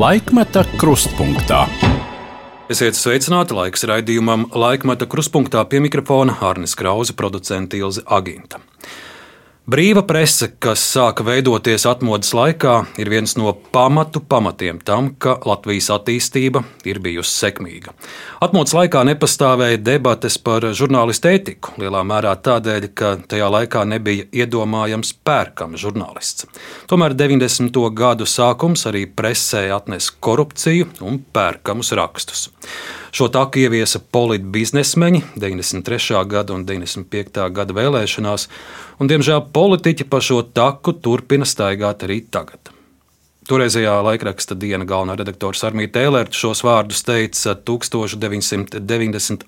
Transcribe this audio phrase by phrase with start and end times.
[0.00, 1.66] Laikmeta krustpunktā.
[2.72, 8.62] Esiet sveicināti laiks raidījumam Laikmeta krustpunktā pie mikrofona Hārnes Krause, producents Ilze Aginta.
[9.68, 15.90] Brīva prese, kas sāka veidoties atmodas laikā, ir viens no pamatu pamatiem tam, ka Latvijas
[15.92, 17.92] attīstība ir bijusi sekmīga.
[18.40, 25.12] Atmodas laikā nepastāvēja debates par žurnālistu ētiku, lielā mērā tādēļ, ka tajā laikā nebija iedomājams
[25.28, 26.48] pērkams žurnālists.
[26.88, 27.84] Tomēr 90.
[27.92, 32.48] gadu sākums arī presē atnesa korupciju un pērkamus rakstus.
[33.10, 36.20] Šo taku ieviesa politbiznesmeņi 93.
[36.30, 37.48] gada un 95.
[37.50, 38.46] gada vēlēšanās,
[39.02, 42.70] un, diemžēl, politiķi pa šo taku turpina staigāt arī tagad.
[43.50, 49.42] Toreizējā laikraksta diena galvenā redaktore Armīta Tēlērta šos vārdus teica 1998.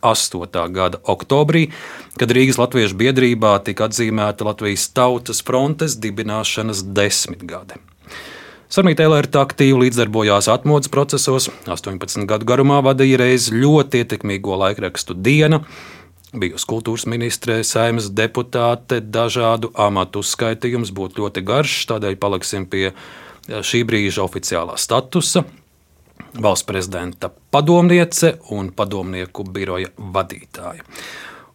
[0.75, 1.71] gada oktobrī,
[2.19, 7.79] kad Rīgas Latviešu biedrībā tika atzīmēta Latvijas Tautas frontes dibināšanas desmitgade.
[8.73, 15.59] Sarmīta Elērta aktīvi līdzdarbojās atmodas procesos, 18 gadu garumā vadīja reizi ļoti ietekmīgo laikrakstu dienu.
[16.33, 22.95] Bijusi kultūras ministre, saimnes deputāte, dažādu amatu uzskaitījums būtu ļoti garš, tādēļ paliksim pie
[23.45, 25.45] šī brīža oficiālā statusa.
[26.41, 30.89] Valsts prezidenta padomniece un padomnieku biroja vadītāja.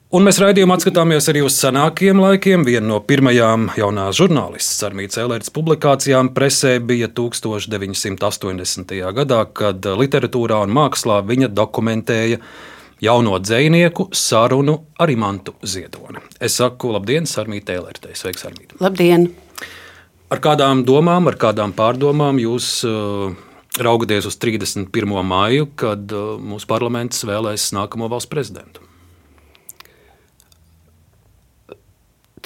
[0.07, 2.61] Un mēs raidījumā skatāmies arī uz senākiem laikiem.
[2.63, 8.93] Viena no pirmajām jaunās žurnālistas Armītas Elēras publikācijām presē bija 1980.
[9.17, 12.39] gadā, kad literatūrā un mākslā viņa dokumentēja
[13.03, 16.23] jauno dzinieku sarunu ar Imantu Ziedoni.
[16.39, 18.15] Es saku, labdien, Armīta Elērtei.
[18.15, 18.79] Sveiks, Armīta!
[18.79, 19.27] Labdien!
[20.31, 23.35] Ar kādām domām, ar kādām pārdomām jūs uh,
[23.75, 25.19] raugaties uz 31.
[25.27, 28.86] māju, kad uh, mūsu parlaments vēlēs nākamo valsts prezidentu?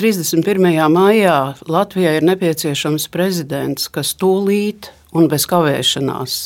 [0.01, 0.89] 31.
[0.89, 6.37] maijā Latvijai ir nepieciešams prezidents, kas tūlīt un bez kavēšanās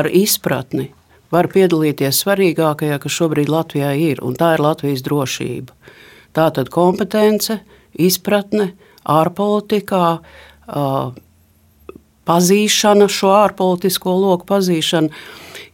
[0.00, 0.86] ar izpratni
[1.28, 5.76] var piedalīties svarīgākajā, kas šobrīd Latvijā ir, un tā ir Latvijas drošība.
[6.32, 7.58] Tā tad kompetence,
[7.92, 8.70] izpratne
[9.04, 10.06] ārpolitikā,
[12.32, 15.12] pazīšana, šo ārpolitisko loku pazīšana.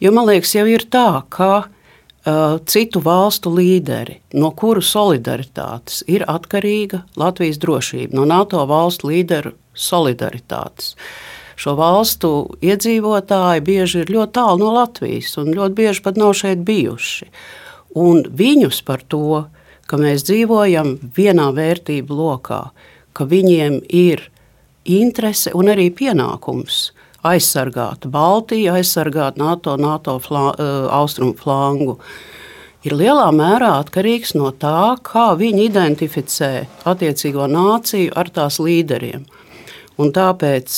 [0.02, 1.68] Jo man liekas, jau ir tā, ka
[2.22, 10.94] citu valstu līderi, no kuru solidaritātes ir atkarīga Latvijas drošība, no NATO valstu līderu solidaritātes.
[11.58, 12.30] Šo valstu
[12.62, 17.28] iedzīvotāji bieži ir ļoti tālu no Latvijas un ļoti bieži pat nav šeit bijuši.
[17.98, 19.44] Un viņus par to,
[19.86, 22.62] ka mēs dzīvojam vienā vērtību lokā,
[23.12, 24.24] ka viņiem ir
[24.88, 26.92] interese un arī pienākums
[27.26, 31.98] aizsargāt Baltiju, aizsargāt NATO, NATO flā, uh, austrumu flangu.
[32.82, 36.50] Ir lielā mērā atkarīgs no tā, kā viņi identificē
[36.90, 39.22] attiecīgo nāciju ar tās līderiem.
[40.02, 40.72] Un tāpēc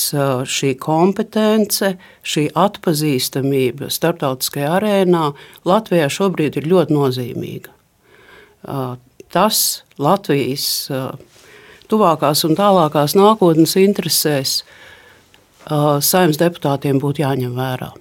[0.51, 1.95] šī kompetence,
[2.27, 5.29] šī atpazīstamība starptautiskajā arēnā
[5.65, 7.73] Latvijā šobrīd ir ļoti nozīmīga.
[9.35, 9.61] Tas
[10.03, 10.67] Latvijas
[11.91, 14.59] tuvākās un tālākās nākotnes interesēs
[16.05, 17.93] saimnes deputātiem būtu jāņem vērā.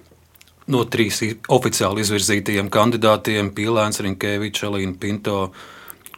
[0.66, 1.20] No trīs
[1.52, 5.52] oficiāli izvirzītajiem kandidātiem- Pīlēns, Rinkēvičs, Elīna Pinto,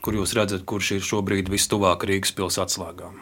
[0.00, 3.18] kur jūs redzat, kurš ir šobrīd vistuvāk Rīgas pilsētas atslēgām?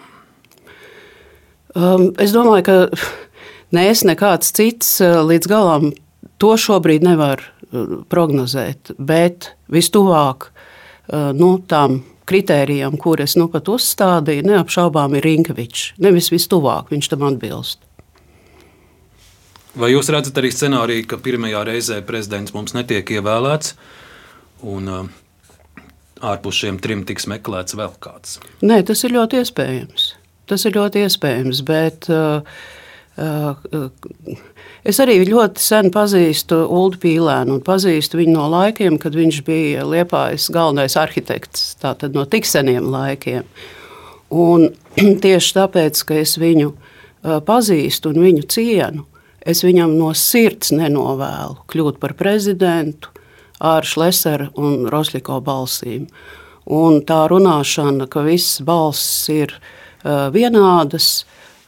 [1.75, 2.77] Um, es domāju, ka
[3.73, 5.93] ne es, ne kāds cits līdz galam
[6.39, 7.41] to šobrīd nevar
[8.09, 10.51] prognozēt, bet vistuvāk
[11.11, 15.95] nu, tām kritērijām, kuras nu pat uzstādīja, neapšaubām ir Rinkevičs.
[16.05, 17.83] Nevis vistuvāk, viņš tam atbilst.
[19.75, 23.73] Vai jūs redzat arī scenāriju, ka pirmajā reizē prezidents mums netiek ievēlēts
[24.71, 24.91] un
[26.23, 28.39] ārpus šiem trim tiks meklēts vēl kāds?
[28.63, 30.13] Nē, tas ir ļoti iespējams.
[30.47, 32.45] Tas ir ļoti iespējams, bet uh,
[33.19, 33.89] uh,
[34.87, 39.87] es arī ļoti sen pazīstu Ulu Pīlēnu un pazīstu viņu no laikiem, kad viņš bija
[39.89, 43.49] Liepājas galvenais arhitekts, tātad no tik seniem laikiem.
[44.31, 44.69] Un
[45.25, 46.71] tieši tāpēc, ka es viņu
[47.49, 49.09] pazīstu un viņu cienu,
[49.45, 53.13] Es viņam no sirds nenovēlu kļūt par prezidentu
[53.65, 56.09] ar Šlesera un Rosļiko balsīm.
[56.65, 61.27] Un tā runāšana, ka visas balss ir uh, vienādas,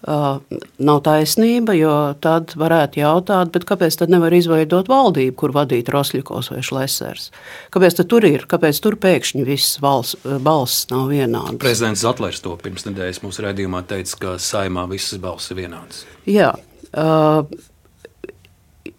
[0.09, 0.39] uh,
[0.81, 1.93] nav taisnība, jo
[2.25, 7.29] tad varētu jautāt, kāpēc tad nevar izveidot valdību, kur vadītu Rosļikos vai Šlesers?
[7.75, 11.61] Kāpēc tur ir, kāpēc tur pēkšņi visas balss, balss nav vienādas?
[11.61, 16.07] Prezidents Zatlers to pirms nedēļas mūsu redzījumā teica, ka saimā visas balss ir vienādas.
[16.25, 16.55] Jā,
[16.97, 17.45] Uh,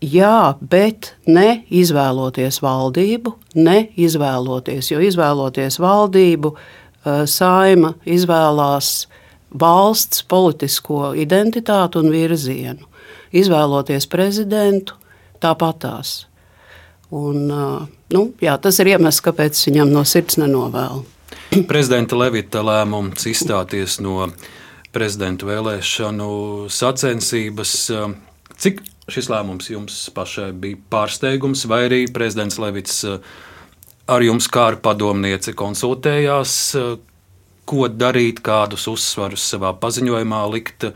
[0.02, 6.54] jā, bet ne izvēloties valdību, ne izvēloties, jo izvēloties valdību,
[7.30, 9.08] saima izvēlās
[9.58, 12.88] valsts politisko identitāti un virzienu.
[13.32, 14.98] Izvēloties prezidentu,
[15.44, 16.26] tāpatās.
[17.12, 17.48] Un,
[18.12, 21.06] nu, jā, tas ir iemesls, kāpēc viņam no sirds nenovēlu.
[21.70, 24.28] Prezidenta Levita lēmums izstāties no
[24.98, 26.30] prezidenta vēlēšanu
[26.74, 27.74] sacensības.
[28.58, 28.82] Cik
[29.14, 33.04] šis lēmums jums pašai bija pārsteigums, vai arī prezidents Levits
[34.08, 36.56] ar jums kā ar padomnieci konsultējās,
[37.68, 40.88] ko darīt, kādus uzsvarus savā paziņojumā likt,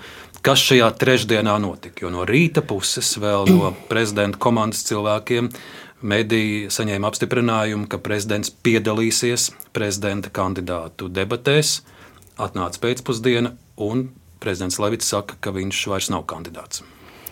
[0.41, 2.05] kas šajā trešdienā notika.
[2.05, 5.51] Jo no rīta puses vēl no prezidenta komandas cilvēkiem
[6.01, 11.81] mediji saņēma apstiprinājumu, ka prezidents piedalīsies prezidenta kandidātu debatēs.
[12.41, 13.51] Atnāca pēcpusdiena,
[13.81, 14.09] un
[14.41, 16.83] prezidents Levits saka, ka viņš vairs nav kandidāts.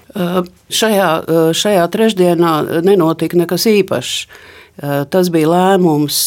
[0.09, 1.09] Šajā,
[1.53, 2.53] šajā trešdienā
[2.85, 4.15] nenotika nekas īpašs.
[5.13, 6.21] Tas bija lēmums,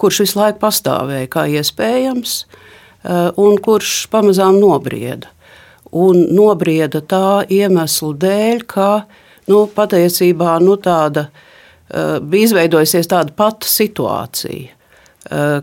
[0.00, 2.38] kurš visu laiku pastāvēja kā iespējams,
[3.38, 5.30] un kurš pamazām nobrieda.
[5.94, 8.88] Un nobrieda tā iemesla dēļ, ka
[9.48, 11.28] nu, patiesībā nu, tāda,
[12.20, 14.74] bija izveidojusies tāda pati situācija,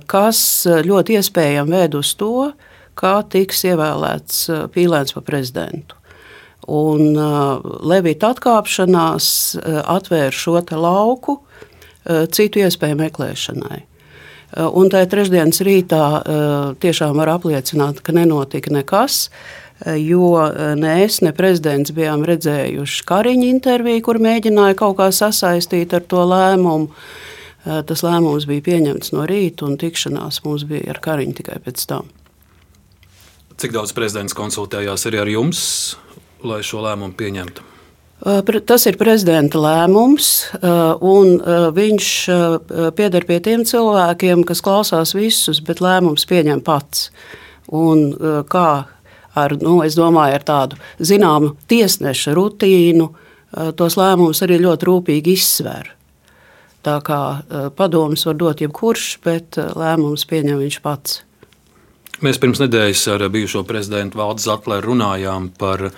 [0.09, 0.39] kas
[0.87, 2.51] ļoti iespējami ved uz to,
[2.97, 5.99] kā tiks ievēlēts Pīlēns par prezidentu.
[6.65, 9.27] Un uh, Levita atkāpšanās
[9.59, 11.41] uh, atvēra šo lauku
[12.05, 13.79] citu iespēju meklēšanai.
[14.55, 16.01] Un tajā trešdienas rītā
[16.79, 19.29] tiešām var apliecināt, ka nenotika nekas.
[19.99, 20.45] Jo
[20.79, 26.23] ne es, ne prezidents bijām redzējuši Kariņa interviju, kur mēģināja kaut kā sasaistīt ar to
[26.29, 26.93] lēmumu.
[27.65, 32.13] Tas lēmums bija pieņemts no rīta, un tikšanās mums bija ar Kariņu tikai pēc tam.
[33.55, 35.61] Cik daudz prezidents konsultējās arī ar jums
[36.45, 37.71] lai šo lēmumu pieņemtu?
[38.65, 40.29] Tas ir prezidenta lēmums,
[41.03, 41.35] un
[41.75, 42.11] viņš
[42.97, 47.09] pieder pie tiem cilvēkiem, kas klausās visus, bet lēmums pieņem pats.
[47.75, 48.07] Un
[48.49, 48.69] kā
[49.35, 53.09] ar, nu, domāju, ar tādu zināmu tiesneša rutīnu,
[53.77, 55.91] tos lēmumus arī ļoti rūpīgi izsver.
[56.85, 57.19] Tā kā
[57.77, 61.24] padomus var dot jebkurš, bet lēmumus pieņem viņš pats.
[62.23, 65.89] Mēs pirms nedēļas ar bijušo prezidentu Valdu Zatleru runājām par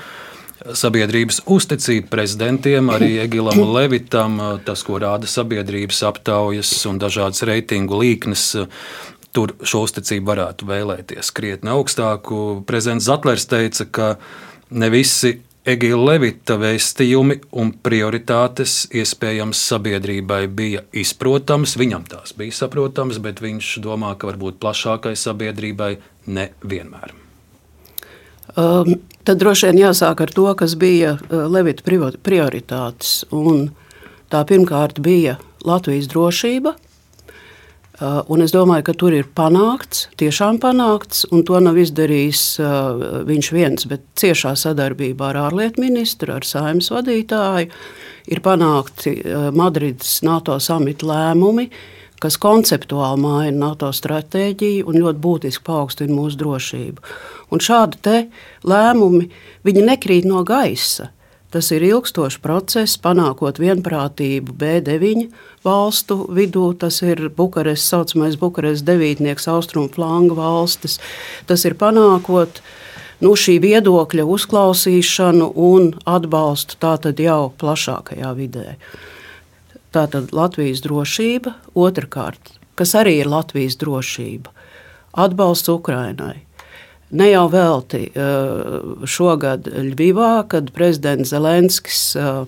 [0.74, 8.50] sabiedrības uzticību prezidentiem, arī Egilam Levitam, tas, ko rāda sabiedrības aptaujas un dažādas reitingu līknes.
[9.36, 12.64] Tur šo uzticību varētu vēlēties krietni augstāku.
[12.66, 14.08] Prezidents Zatlers teica, ka
[14.74, 15.36] ne visi
[15.68, 23.74] Egila Levita vēstījumi un prioritātes iespējams sabiedrībai bija izprotams, viņam tās bija saprotamas, bet viņš
[23.84, 25.98] domā, ka varbūt plašākai sabiedrībai
[26.32, 27.12] nevienmēr.
[28.56, 28.94] Um,
[29.28, 33.26] tad droši vien jāsāk ar to, kas bija uh, Levita prioritātes.
[33.36, 33.68] Un
[34.32, 35.36] tā pirmkārt bija
[35.68, 36.78] Latvijas drošība.
[37.98, 43.24] Uh, un es domāju, ka tur ir panākts, tiešām panākts, un to nav izdarījis uh,
[43.26, 47.72] viņš viens, bet ciešā sadarbībā ar ārlietu ministru, ar saimnes vadītāju.
[48.28, 49.16] Ir panākti
[49.56, 51.72] Madrides NATO samita lēmumi,
[52.22, 57.06] kas konceptuāli maina NATO stratēģiju un ļoti būtiski paaugstina mūsu drošību.
[57.50, 58.18] Un šādi
[58.68, 59.30] lēmumi
[59.66, 61.10] nekrīt no gaisa.
[61.48, 65.30] Tas ir ilgstošs process, panākot vienprātību B9
[65.64, 66.74] valstu vidū.
[66.76, 70.98] Tas ir Bukarestas, saucamais Bukarestas devītnieks, austrumu flanga valstis.
[71.48, 72.60] Tas ir panākot
[73.24, 78.76] nu, šī viedokļa uzklausīšanu un atbalstu tātad jau plašākajā vidē.
[79.96, 84.52] Tātad Latvijas drošība, otrkārt, kas arī ir Latvijas drošība,
[85.16, 86.47] atbalsts Ukrainai.
[87.10, 92.42] Ne jau velti eh, šogad Ļuvijā, kad prezidents Zelenskis eh,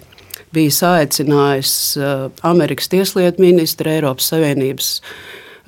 [0.55, 4.93] bija saicinājis eh, Amerikas Tieslietu ministru, Eiropas Savienības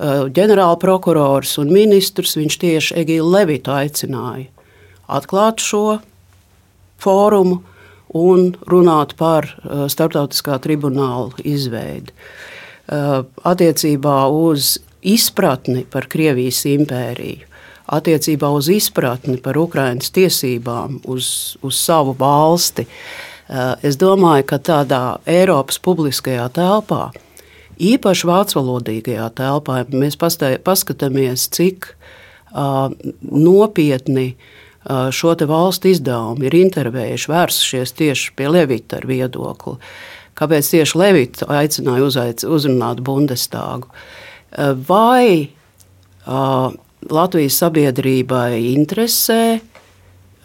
[0.02, 4.48] ģenerāla prokurors un ministrs, viņš tieši Egīlu Levitu aicināja
[5.06, 6.00] atklāt šo
[7.04, 7.60] fórumu
[8.18, 9.46] un runāt par
[9.94, 12.16] starptautiskā tribunāla izveidi.
[12.90, 17.51] Attiecībā uz izpratni par Krievijas impēriju
[17.92, 22.88] attiecībā uz izpratni par Ukraiņas tiesībām uz, uz savu valsti.
[23.52, 27.10] Eh, es domāju, ka tādā Eiropas publiskajā telpā,
[27.82, 31.88] īpaši vācu valodīgajā telpā, mēs paskatāmies, cik
[32.54, 32.92] uh,
[33.26, 39.80] nopietni uh, šo valstu izdevumi ir intervējuši, vērsušies tieši pie Levita ar viedokli.
[40.38, 43.90] Kāpēc tieši Levita aicināja uzaic, uzrunāt Bundestāgu?
[44.86, 45.50] Vai
[46.28, 46.78] uh,
[47.10, 49.60] Latvijas sabiedrībai interesē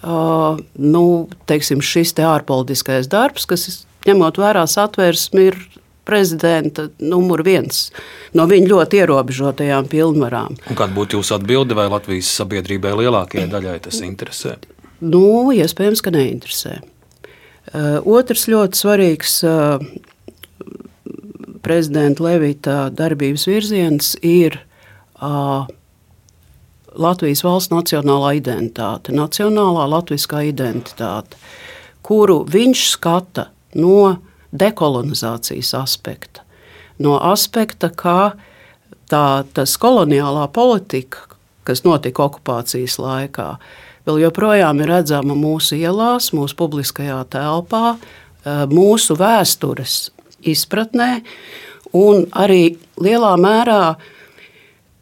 [0.07, 1.05] uh, nu,
[1.49, 3.67] teiksim, šis te ārpolitiskais darbs, kas,
[4.07, 5.59] ņemot vērā satversmi, ir
[6.07, 7.89] prezidenta numur viens
[8.37, 10.55] no viņa ļoti ierobežotajām pilnvarām.
[10.71, 14.57] Un kāda būtu jūsu atbilde, vai Latvijas sabiedrībai lielākajai daļai tas interesē?
[15.03, 16.79] Nu, iespējams, ka neinteresē.
[17.67, 19.83] Uh, otrs ļoti svarīgs uh,
[21.67, 24.61] prezidenta Levita darbības virziens ir
[25.19, 25.67] uh,
[26.97, 31.39] Latvijas valsts nacionālā identitāte, nacionālā latviskā identitāte,
[32.07, 34.17] kuru viņš skata no
[34.57, 36.45] dekolonizācijas aspekta.
[37.03, 38.33] No aspekta, kā
[39.11, 41.27] tā, tas koloniālā politika,
[41.67, 43.49] kas notika okupācijas laikā,
[44.07, 47.97] vēl joprojām ir redzama mūsu ielās, mūsu publiskajā telpā,
[48.71, 49.99] mūsu vēstures
[50.47, 51.11] izpratnē,
[51.97, 53.97] un arī lielā mērā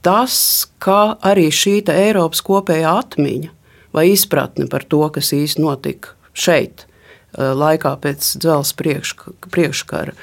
[0.05, 0.37] tas,
[0.79, 3.51] ka arī šī Eiropas kopējā atmiņa
[3.95, 10.15] vai izpratne par to, kas īstenībā notika šeit, eh, laikā pēc dzelzceļa priekškara,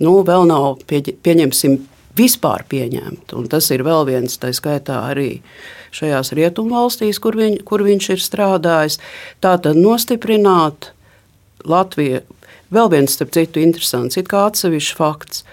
[0.00, 1.78] nu, vēl nav pieņemsim
[2.16, 3.38] vispār pieņemta.
[3.48, 5.40] Tas ir vēl viens, tā skaitā arī
[5.94, 8.98] šajās rietumvalstīs, kur, viņ, kur viņš ir strādājis.
[9.40, 10.92] Tā tad nostiprināt
[11.64, 12.22] Latviju.
[12.70, 15.44] Vēl viens, starp citu, interesants, it kā atsevišķs fakts.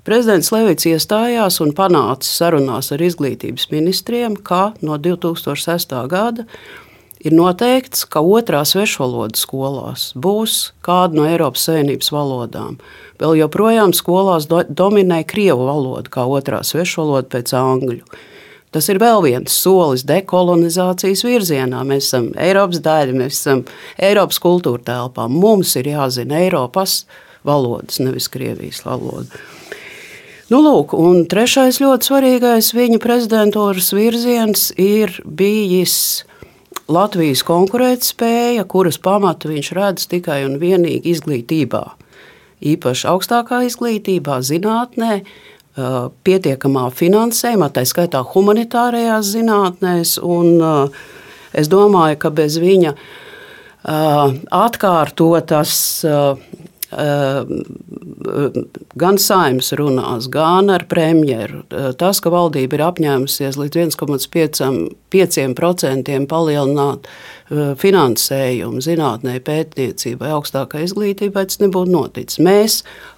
[0.00, 5.92] Prezidents Levits iestājās un panāca sarunās ar izglītības ministriem, ka no 2006.
[6.08, 6.46] gada
[7.20, 12.80] ir noteikts, ka otrā svešvaloda skolās būs kāda no Eiropas Savienības valodām.
[13.20, 18.00] Vēl joprojām skolās do, dominē krievu valoda kā otrā svešvaloda pēc angļu.
[18.72, 21.84] Tas ir vēl viens solis dekolonizācijas virzienā.
[21.84, 23.64] Mēs esam Eiropas daļa, mēs esam
[24.00, 25.28] Eiropas kultūra telpā.
[25.28, 27.02] Mums ir jāzina Eiropas
[27.44, 29.42] valodas, nevis Krievijas valoda.
[30.50, 36.24] Nu, lūk, un trešais ļoti svarīgais viņa prezidentūras virziens ir bijis
[36.90, 41.84] Latvijas konkurētspēja, kuras pamatu viņš redz tikai un vienīgi izglītībā.
[42.66, 45.20] Īpaši augstākā izglītībā, zinātnē,
[46.26, 50.16] pietiekamā finansējumā, tā skaitā humanitārajās zinātnēs.
[50.18, 50.58] Un,
[51.54, 52.96] es domāju, ka bez viņa
[53.86, 55.78] atkārtotas
[59.00, 61.58] gan saimnes runās, gan ar premjeru.
[62.00, 67.00] Tas, ka valdība ir apņēmusies līdz 1,5% palielināt
[67.82, 72.42] finansējumu zinātnē, pētniecībai, augstākai izglītībai, tas nebūtu noticis.
[72.42, 72.72] Mēs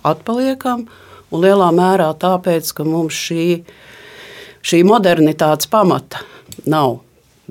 [0.09, 0.81] atpaliekam
[1.33, 3.45] un lielā mērā tāpēc, ka mums šī,
[4.61, 6.19] šī modernitātes pamata
[6.69, 6.89] nav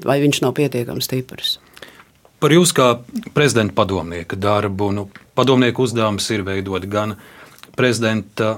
[0.06, 1.58] vai viņš nav pietiekami stiprs.
[2.42, 2.96] Par jūs kā
[3.36, 4.90] prezidenta padomnieka darbu.
[4.96, 5.06] Nu,
[5.38, 7.16] padomnieku uzdevums ir veidot gan
[7.78, 8.56] prezidenta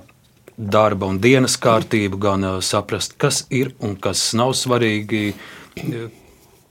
[0.58, 5.34] darba un dienas kārtību, gan saprast, kas ir un kas nav svarīgi.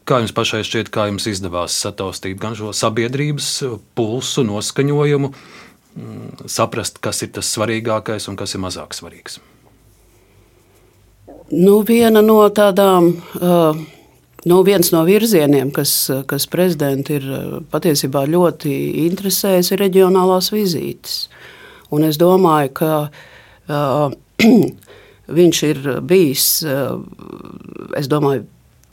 [0.02, 3.50] Kā jums pašai šķiet, kā jums izdevās sataustīt gan šo sabiedrības
[3.94, 9.38] pulsu, noskaņojumu, mm, saprast, kas ir tas svarīgākais un kas ir mazāk svarīgs?
[11.52, 13.78] Nu, viena no tādām uh,
[14.44, 15.92] Nu, viens no virzieniem, kas,
[16.26, 17.26] kas prezidentu ir
[17.70, 18.72] patiesībā ļoti
[19.04, 21.28] interesējis, ir reģionālās vizītes.
[21.94, 24.42] Un es domāju, ka uh,
[25.38, 25.80] viņš ir
[26.10, 26.98] bijis, uh,
[27.94, 28.48] es domāju,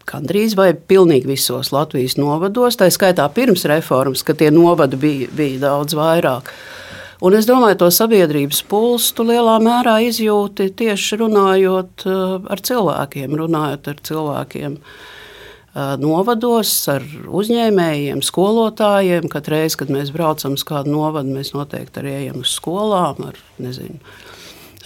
[0.09, 5.65] gandrīz vai pilnīgi visos Latvijas novados, tā skaitā pirms reformas, kad tie novadi bija, bija
[5.65, 6.53] daudz vairāk.
[7.25, 14.03] Un es domāju, to sabiedrības pulsu lielā mērā izjūti tieši runājot ar cilvēkiem, runājot ar
[14.05, 14.77] cilvēkiem.
[14.77, 15.15] Uh,
[15.75, 19.29] novados ar uzņēmējiem, skolotājiem.
[19.29, 23.37] Katru reizi, kad mēs braucam uz kādu novadu, mēs noteikti arī ejam uz skolām, ar,
[23.61, 23.99] nezinu,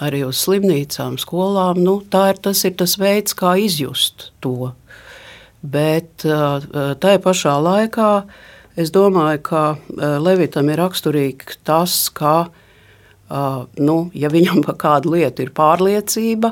[0.04, 1.80] arī uz slimnīcām, skolām.
[1.84, 4.74] Nu, tā ir tas, ir tas veids, kā izjust to.
[5.64, 8.12] Bet tajā pašā laikā
[8.76, 9.64] es domāju, ka
[10.20, 12.50] Levitam ir raksturīgi tas, ka,
[13.80, 16.52] nu, ja viņam par kādu lietu ir pārliecība,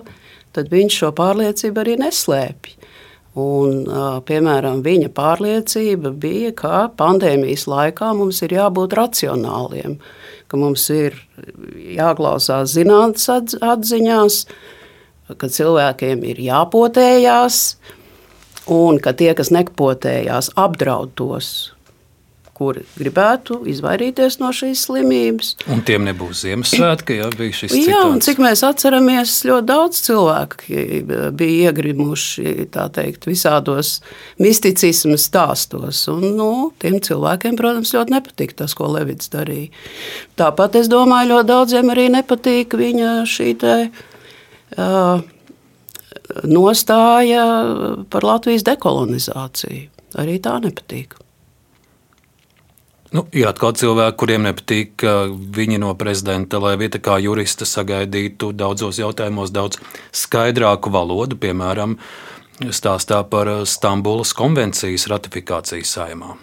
[0.55, 2.80] tad viņš šo pārliecību arī neslēpj.
[3.39, 3.85] Un,
[4.27, 9.95] piemēram, viņa pārliecība bija, ka pandēmijas laikā mums ir jābūt racionāliem,
[10.51, 11.15] ka mums ir
[11.95, 14.41] jāklausās zinātnīs atziņās,
[15.31, 17.61] ka cilvēkiem ir jāpotējās,
[18.67, 21.71] un ka tie, kas nepotējās, apdraud tos,
[22.61, 25.55] kuri gribētu izvairīties no šīs slimības.
[25.73, 27.89] Un tiem nebūs Ziemassvētki, ja bija šis citāts.
[27.89, 30.77] Jā, un cik mēs atceramies, ļoti daudz cilvēku
[31.37, 33.95] bija iegrimuši teikt, visādos
[34.41, 36.03] misticismu stāstos.
[36.13, 36.51] Un, nu,
[36.81, 39.71] tiem cilvēkiem, protams, ļoti nepatīk tas, ko Levits darīja.
[40.39, 43.75] Tāpat es domāju, ļoti daudziem arī nepatīk viņa šī te,
[44.77, 45.25] uh,
[46.47, 47.47] nostāja
[48.11, 49.89] par Latvijas dekolonizāciju.
[50.21, 51.15] Arī tā nepatīk.
[53.11, 59.01] Nu, ir atkal cilvēki, kuriem nepatīk, ka viņi no prezidenta Levita kā jurista sagaidītu daudzos
[59.01, 59.81] jautājumos daudz
[60.15, 61.97] skaidrāku valodu, piemēram,
[62.71, 66.37] stāstā par Stambulas konvencijas ratifikāciju saimā.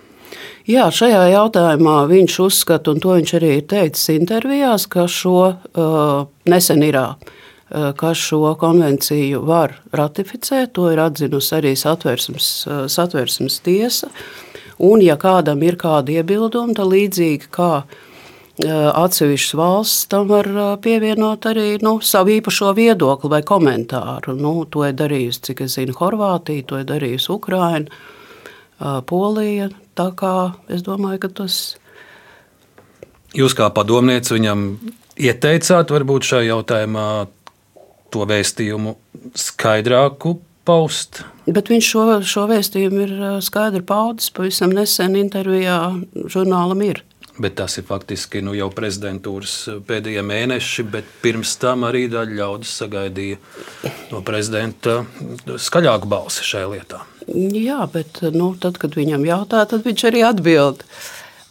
[0.68, 6.26] Jā, šajā jautājumā viņš uzskata, un to viņš arī ir teicis intervijās, ka šo uh,
[6.52, 6.98] nesen ir.
[7.00, 14.08] Uh, ka šo konvenciju var ratificēt, to ir atzinusi arī satversmes, uh, satversmes tiesa.
[14.78, 17.96] Un, ja kādam ir kādi iebildumi, tad līdzīgi kā uh,
[18.66, 20.48] atsevišķas valsts tam var
[20.82, 24.34] pievienot arī nu, savu īpašo viedokli vai komentāru.
[24.38, 27.86] Nu, to ir darījusi, cik es zinu, Horvātija, to ir darījusi Ukraina,
[29.06, 29.70] Polija.
[29.98, 30.34] Tā kā
[30.70, 31.76] es domāju, ka tas.
[33.34, 34.68] Jūs kā padomniece viņam
[35.18, 37.08] ieteicāt, varbūt šajā jautājumā
[38.14, 38.94] to vēstījumu
[39.36, 41.22] skaidrāku paust?
[41.48, 43.12] Bet viņš šo, šo vēstījumu ir
[43.44, 45.78] skaidri paudis pavisam nesen intervijā
[46.28, 47.02] žurnālam ir.
[47.38, 49.54] Bet tas ir faktiski nu, jau prezidentūras
[49.86, 53.38] pēdējie mēneši, bet pirms tam arī daļa ļaudis sagaidīja
[54.10, 55.04] no prezidenta
[55.68, 57.04] skaļāku balsi šajā lietā.
[57.28, 60.82] Jā, bet nu, tad, kad viņam jautā, tad viņš arī atbild.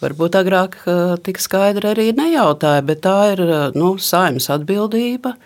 [0.02, 0.76] Varbūt agrāk
[1.26, 3.46] tik skaidri arī nejautāja, bet tā ir
[3.78, 5.38] nu, saimnes atbildība.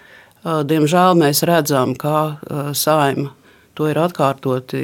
[0.42, 2.42] Diemžēl mēs redzam, ka
[2.74, 3.30] saima
[3.78, 4.84] to ir atkārtoti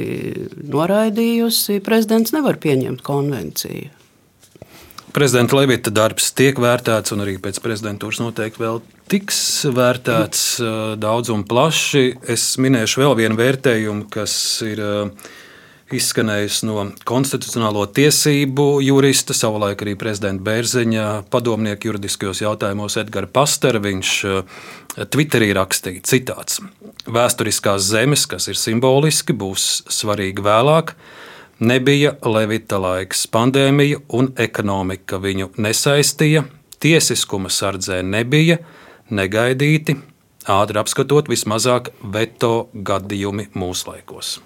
[0.72, 1.80] noraidījusi.
[1.84, 3.94] Prezidents nevar pieņemt konvenciju.
[5.14, 9.40] Prezidenta Levita darbs tiek vērtēts, un arī pēc prezidentūras noteikti vēl tiks
[9.74, 10.42] vērtēts
[11.00, 12.04] daudz un plaši.
[12.28, 14.34] Es minēšu vēl vienu vērtējumu, kas
[14.68, 14.82] ir
[15.94, 23.80] izskanējis no konstitucionālo tiesību jurista, savulaik arī prezidenta Bērziņa padomnieka juridiskajos jautājumos Edgars Pastera.
[23.82, 24.12] Viņš
[25.12, 26.60] Twitterī rakstīja citāts:
[27.08, 30.94] Vēsturiskās zemes, kas ir simboliski, būs svarīgi vēlāk.
[31.58, 36.44] Nebija Levita laiks, pandēmija un ekonomika viņu nesaistīja,
[36.78, 38.60] tiesiskuma sardzē nebija,
[39.10, 39.96] negaidīti,
[40.46, 44.38] ātri apskatot vismazāk veto gadījumi mūsdienās.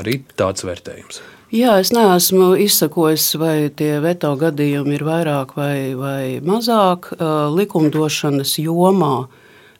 [0.00, 1.20] Arī tāds vērtējums.
[1.50, 7.10] Jā, es neesmu izsakojis, vai tie veto gadījumi ir vairāk vai, vai mazāk
[7.56, 9.26] likumdošanas jomā.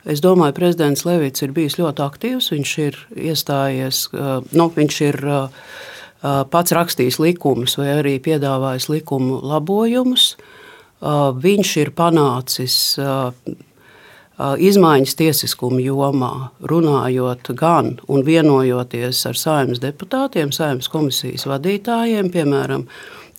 [0.02, 2.50] Es domāju, ka prezidents Levits ir bijis ļoti aktīvs.
[2.56, 2.98] Viņš ir
[3.30, 4.02] iestājies,
[4.56, 5.20] nu, viņš ir
[6.50, 10.34] pats rakstījis likumus vai arī piedāvājis likumu labojumus.
[11.46, 12.74] Viņš ir panācis
[14.40, 22.86] izmaiņas tiesiskuma jomā, runājot gan un vienojoties ar saimnes deputātiem, saimnes komisijas vadītājiem, piemēram,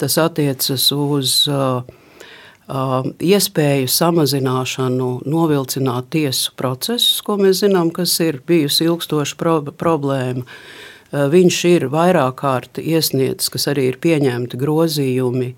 [0.01, 8.41] tas attiecas uz uh, uh, iespēju samazināšanu, novilcināt tiesu procesus, ko mēs zinām, kas ir
[8.47, 10.45] bijusi ilgstoša pro problēma.
[10.45, 15.53] Uh, viņš ir vairāk kārt iesniedzis, kas arī ir pieņemti grozījumi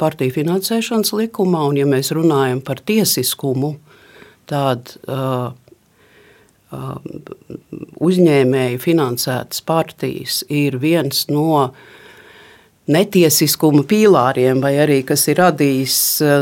[0.00, 3.74] partiju finansēšanas likumā, un ja mēs runājam par tiesiskumu,
[4.50, 5.52] tad uh,
[6.74, 6.96] uh,
[8.00, 11.70] uzņēmēju finansētas partijas ir viens no
[12.90, 15.98] netiesiskuma pīlāriem, vai arī kas ir radījis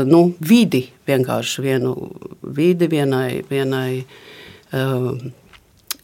[0.09, 1.93] nu, vidi, vienkārši vienu
[2.41, 5.11] vidi vienai, vienai uh,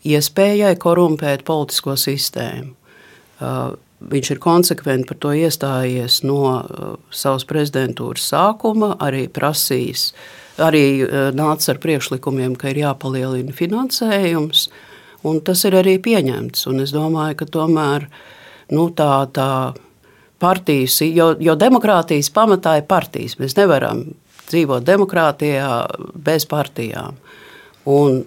[0.05, 2.75] iespējai korumpēt politisko sistēmu.
[3.35, 3.73] Uh,
[4.05, 11.03] viņš ir konsekventi par to iestājies no uh, savas prezidentūras sākuma, arī prasījis uh, arī
[11.03, 14.67] e, nāca ar priekšlikumiem, ka ir jāpalielina finansējums,
[15.27, 16.67] un tas ir arī pieņemts.
[16.71, 18.07] Un es domāju, ka tomēr
[18.75, 19.49] nu, tā, tā
[20.41, 23.37] partijas, jo, jo demokrātijas pamatā ir partijas.
[23.41, 24.05] Mēs nevaram
[24.47, 25.69] dzīvot demokrātijā
[26.25, 27.19] bez partijām.
[27.89, 28.23] Un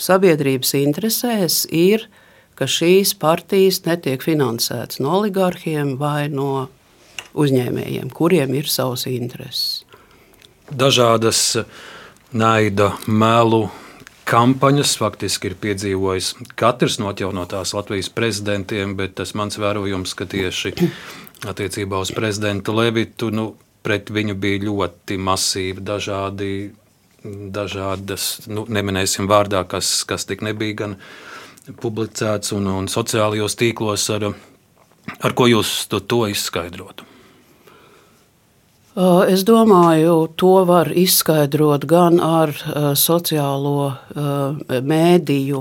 [0.00, 2.08] sabiedrības interesēs ir,
[2.56, 6.68] ka šīs partijas netiek finansētas no oligarkiem vai no
[7.32, 9.82] uzņēmējiem, kuriem ir savs intereses
[10.72, 11.62] dažādas
[12.32, 13.66] naida, melu
[14.28, 20.74] kampaņas faktiski ir piedzīvojis katrs no atjaunotās Latvijas prezidentiem, bet tas mans vērojums, ka tieši
[21.50, 26.52] attiecībā uz prezidentu Levitu nu, pret viņu bija ļoti masīvi dažādi.
[27.22, 30.96] Dažādas, nu, neminēsim vārdā, kas, kas tik nebija gan
[31.78, 34.32] publicēts, un, un sociālajos tīklos, ar,
[35.22, 37.06] ar ko jūs to, to izskaidrotu.
[38.92, 42.50] Es domāju, to var izskaidrot gan ar
[43.00, 43.96] sociālo
[44.68, 45.60] mēdīju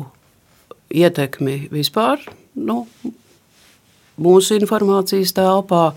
[0.91, 2.19] ietekmi vispār
[2.59, 2.83] nu,
[4.19, 5.93] mūsu informācijas telpā,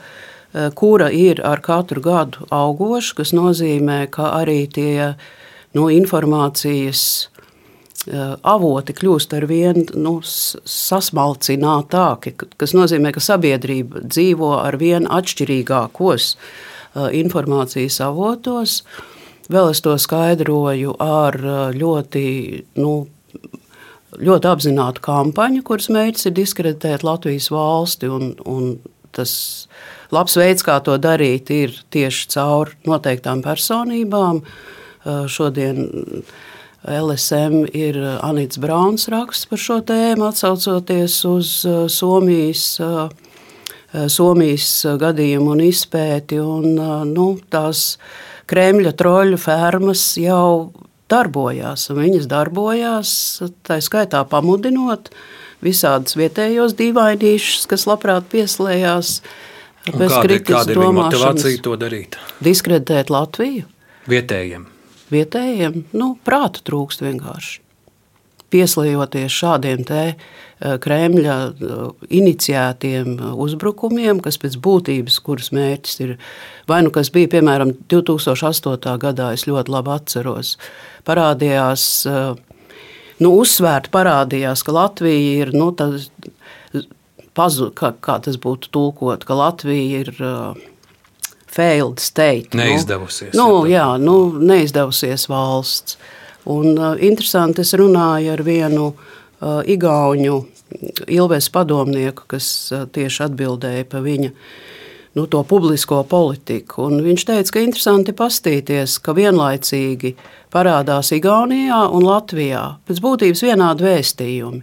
[0.78, 5.18] kura ir ar katru gadu augoša, kas nozīmē, ka arī tie
[5.74, 7.26] nu, informācijas
[8.46, 16.30] avoti kļūst ar vien nu, sasmalcinātāki, kas nozīmē, ka sabiedrība dzīvo ar vien atšķirīgākos
[16.94, 18.82] informācijas avotos.
[19.52, 21.36] Vēl es to skaidroju ar
[21.76, 22.26] ļoti,
[22.80, 22.92] nu,
[24.16, 28.08] ļoti apzinātu kampaņu, kuras mērķis ir diskreditēt Latvijas valsti.
[28.08, 28.76] Un, un
[29.14, 29.34] tas
[30.14, 34.42] labs veids, kā to darīt, ir tieši caur noteiktām personībām.
[35.04, 35.84] Šodien
[36.84, 41.52] LSM ir Anīts Brauns raksts par šo tēmu, atsaucoties uz
[41.92, 42.66] Somijas
[44.10, 46.40] Somijas eh, gadījumu un izpēti.
[46.42, 47.94] Un, eh, nu, tās
[48.50, 50.72] Kremļa troļu fermas jau
[51.10, 51.88] darbojās.
[51.94, 53.14] Viņas darbojās,
[53.64, 55.08] tā skaitā pamudinot
[55.64, 59.18] visādus vietējos dīvainīšus, kas labprāt pieslējās.
[59.84, 62.16] Kāda, kāda ir viņa motivācija to darīt?
[62.44, 63.66] Diskreditēt Latviju.
[64.08, 64.64] Vietējiem.
[65.12, 67.60] Vietējiem nu, prāta trūkst vienkārši.
[68.54, 70.26] Pieslējoties šādiem te uh,
[70.64, 71.72] Eh, Kremļa eh,
[72.14, 76.14] iniciētiem eh, uzbrukumiem, kas pēc būtības, kuras mērķis ir
[76.70, 78.94] vai nu kas bija piemēram 2008.
[79.02, 80.54] gadā, es ļoti labi atceros,
[81.04, 81.84] parādījās,
[83.20, 86.08] nu, uzsvērti parādījās, ka Latvija ir, nu, tas,
[87.36, 90.12] pazu, kā, kā tas būtu tulkot, ka Latvija ir
[91.54, 92.54] failed state.
[92.54, 92.62] Nu.
[92.62, 93.34] Neizdevusies.
[93.36, 95.98] Nu, nu, jā, nu, neizdevusies valsts.
[96.50, 100.36] Un uh, interesanti, es runāju ar vienu uh, Igauņu
[101.08, 104.30] Ilves padomnieku, kas uh, tieši atbildēja par viņa
[105.14, 106.88] nu, to publisko politiku.
[106.88, 110.14] Un viņš teica, ka interesanti pastīties, ka vienlaicīgi
[110.52, 114.60] parādās Igaunijā un Latvijā pēc būtības vienādi vēstījumi.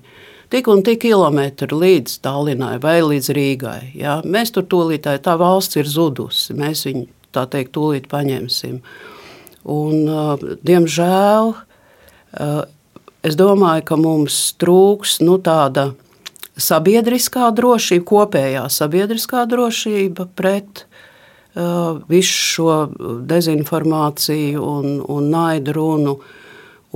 [0.52, 3.94] Tik un tik kilometri līdz Tallinai vai līdz Rīgai.
[3.96, 4.20] Ja?
[4.28, 6.52] Mēs tur tūlīt tā valsts ir zudusi.
[6.60, 8.82] Mēs viņu tā teikt tūlīt paņemsim.
[9.72, 10.10] Un,
[10.68, 11.54] diemžēl
[13.22, 15.92] Es domāju, ka mums trūks nu, tāda
[16.58, 22.76] sabiedriskā drošība, kopējā sabiedriskā drošība pret uh, visu šo
[23.30, 26.16] dezinformāciju un, un naidu runu.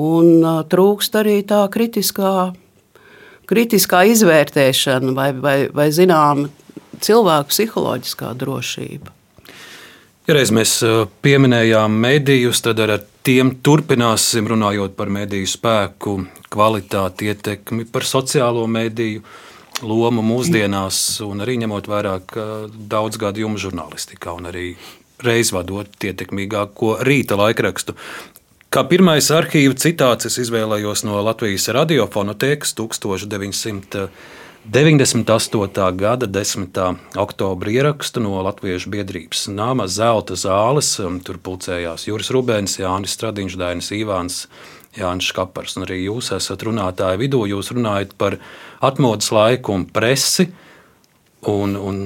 [0.01, 2.51] Un uh, trūkst arī tā kritiskā,
[3.49, 6.49] kritiskā izvērtēšana vai, vai, vai zināma
[7.05, 9.13] cilvēku psiholoģiskā drošība.
[10.25, 10.79] Ja reiz mēs
[11.21, 16.19] pieminējām medijus, tad ar tiem turpināsim runājot par mediju spēku,
[16.53, 19.23] kvalitāti, ietekmi, par sociālo mediju
[19.83, 22.19] lomu mūsdienās, un arī ņemot vērā
[22.91, 24.69] daudz gadu jums žurnālistikā un arī
[25.25, 27.95] reizvadot ietekmīgāko rīta laikrakstu.
[28.69, 34.09] Kā pirmais arhīva citāts es izvēlējos no Latvijas radiofonotēkas 1900.
[34.71, 35.91] 98.
[35.95, 36.95] gada 10.
[37.15, 40.95] oktobra ierakstu no Latviešu biedrības nama Zelta zāles.
[41.21, 44.37] Tur pulcējās Juris Rubēns, Jānis Stradiņš, Dainis Ivāns,
[44.97, 45.75] Jānis Škapars.
[45.77, 47.43] Un arī jūs esat runātāji vidū.
[47.45, 48.39] Jūs runājat par
[48.81, 50.47] atmodas laiku un presi.
[51.45, 51.99] Un, un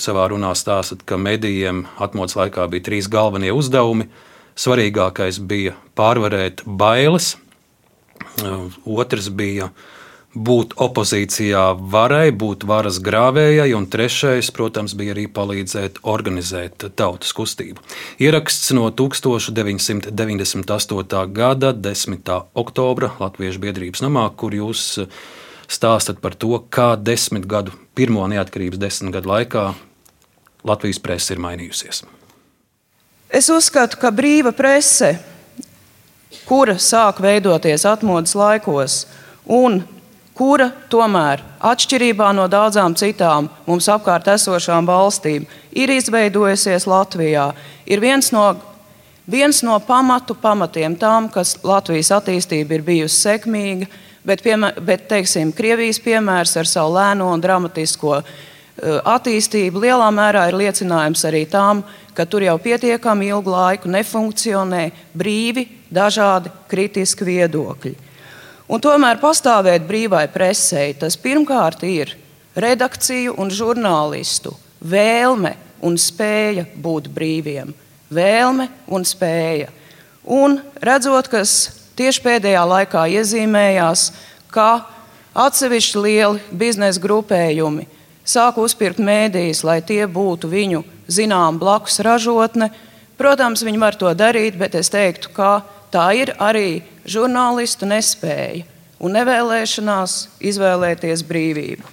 [0.00, 4.08] savā runā stāstat, ka medijiem atmodas laikā bija trīs galvenie uzdevumi.
[4.56, 7.34] Svarīgākais bija pārvarēt bailes,
[8.88, 9.92] otrs bija uh,
[10.36, 17.80] būt opozīcijā varai, būt varas grāvējai, un trešais, protams, bija arī palīdzēt organizēt tautas kustību.
[18.20, 21.32] Ieraksts no 1998.
[21.32, 22.42] gada 10.
[22.54, 24.98] oktobra Latviešu biedrības namā, kur jūs
[25.72, 29.74] stāstat par to, kā desmit gadu, pirmo neatkarības desmit gadu laikā
[30.66, 32.04] Latvijas presa ir mainījusies.
[33.30, 35.18] Es uzskatu, ka brīva prese,
[36.46, 39.06] kura sāk veidoties atmodas laikos,
[39.46, 39.82] un
[40.36, 47.50] kura tomēr, atšķirībā no daudzām citām mums apkārt esošām valstīm, ir izveidojusies Latvijā,
[47.88, 48.50] ir viens no,
[49.26, 53.88] viens no pamatu pamatiem tam, kas Latvijas attīstība ir bijusi sekmīga,
[54.26, 58.32] bet, piemēr, bet teiksim, Krievijas piemērs ar savu lēno un dramatisko uh,
[59.16, 61.84] attīstību lielā mērā ir liecinājums arī tam,
[62.16, 68.05] ka tur jau pietiekami ilgu laiku nefunkcionē brīvi dažādi kritiski viedokļi.
[68.66, 72.16] Un tomēr pastāvēt brīvai presē, tas pirmkārt ir
[72.58, 75.54] redakciju un žurnālistu vēlme
[75.86, 77.70] un spēja būt brīviem.
[78.10, 79.70] Vēlme un spēja.
[80.26, 81.52] Un redzot, kas
[81.98, 84.08] tieši pēdējā laikā iezīmējās,
[84.50, 84.86] ka
[85.36, 87.86] atsevišķi lieli biznesa grupējumi
[88.26, 92.72] sāk uzpirkt mēdījus, lai tie būtu viņu zinām blakus ražotne.
[93.16, 95.60] Protams, viņi var to darīt, bet es teiktu, ka
[95.94, 98.64] tā ir arī žurnālistu nespēja
[99.00, 100.16] un nevēlēšanās
[100.50, 101.92] izvēlēties brīvību.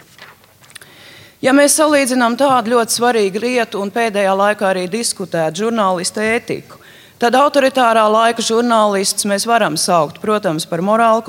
[1.43, 6.80] Ja mēs salīdzinām tādu ļoti svarīgu lietu un pēdējā laikā arī diskutētu žurnālistu ētiku,
[7.19, 11.26] tad autoritārā laika žurnālistus mēs varam saukt, protams, par morāli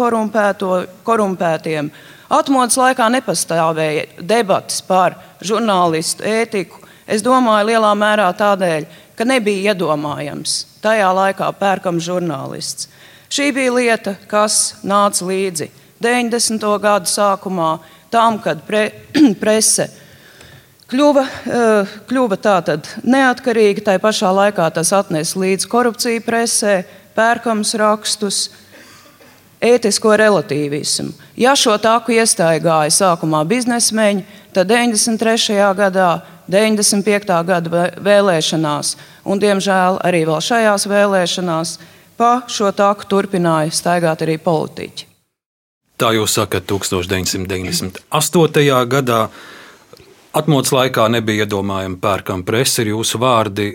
[1.07, 1.91] korumpētiem.
[2.31, 6.79] Atmodas laikā nepastāvēja debatas par žurnālistu ētiku.
[7.11, 8.87] Es domāju, lielā mērā tādēļ,
[9.19, 12.87] ka nebija iedomājams tajā laikā pērkam žurnālists.
[13.35, 15.67] Šī bija lieta, kas nāca līdzi
[15.99, 16.63] 90.
[16.79, 18.85] gadu sākumā, tam, kad pre,
[19.43, 19.89] prese
[20.93, 23.83] kļuva, eh, kļuva tātad neatkarīga.
[23.89, 26.77] Tā pašā laikā tas atnesa līdzi korupciju presē,
[27.17, 28.39] pērkams rakstus,
[29.59, 31.11] ētisko relativismu.
[31.35, 34.23] Ja šo tāku iestaigāja sākumā biznesmeņi,
[34.55, 35.59] tad 93.
[35.81, 36.13] gadā,
[36.47, 37.35] 95.
[37.51, 38.95] gada vēlēšanās,
[39.27, 41.75] un diemžēl arī vēl šajās vēlēšanās,
[42.17, 45.11] pa šo tāku turpināja staigāt arī politiķi.
[45.95, 48.87] Tā jūs sakat, 1998.
[48.91, 49.21] gadā
[50.35, 53.69] atmodas laikā nebija iedomājama pērkama presa, ir jūsu vārdi.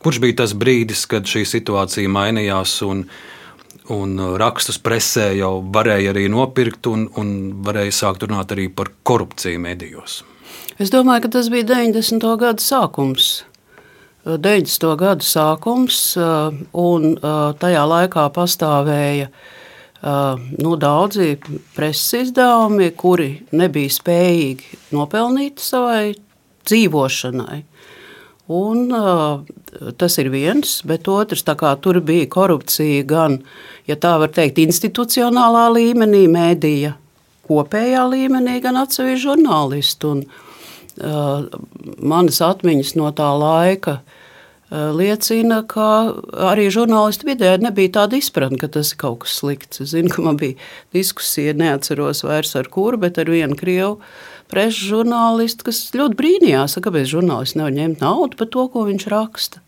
[0.00, 3.04] Kurš bija tas brīdis, kad šī situācija mainījās un,
[3.94, 7.26] un rakstus presē jau varēja arī nopirkt un, un
[7.66, 10.22] varēja sākt runāt arī par korupciju medijos?
[10.80, 12.24] Es domāju, ka tas bija 90.
[12.40, 13.44] gada sākums.
[14.24, 14.96] 90.
[15.00, 16.02] gada sākums,
[16.76, 17.14] un
[17.62, 19.40] tajā laikā pastāvēja uh,
[20.58, 21.36] nu, daudzi
[21.76, 26.14] preses izdevumi, kuri nebija spējīgi nopelnīt savai
[26.68, 27.64] dzīvošanai.
[28.50, 28.88] Un,
[29.96, 33.38] tas ir viens, bet otrs, kā tur bija korupcija gan,
[33.86, 36.96] ja tā var teikt, institucionālā līmenī, mēdīja
[37.46, 40.10] kopējā līmenī, gan atsevišķi žurnālisti.
[40.10, 40.24] Un,
[41.00, 44.00] manas atmiņas no tā laika
[44.70, 46.14] Eh, liecina, ka
[46.46, 49.80] arī žurnālistu vidē nebija tāda izpratne, ka tas ir kaut kas slikts.
[49.82, 50.54] Es zinu, ka man bija
[50.94, 53.96] diskusija, neatceros vairs ar kuru, bet ar vienu krievu
[54.50, 59.64] preses žurnālistu, kas ļoti brīnījās, kāpēc žurnālists nevar ņemt naudu par to, ko viņš raksta.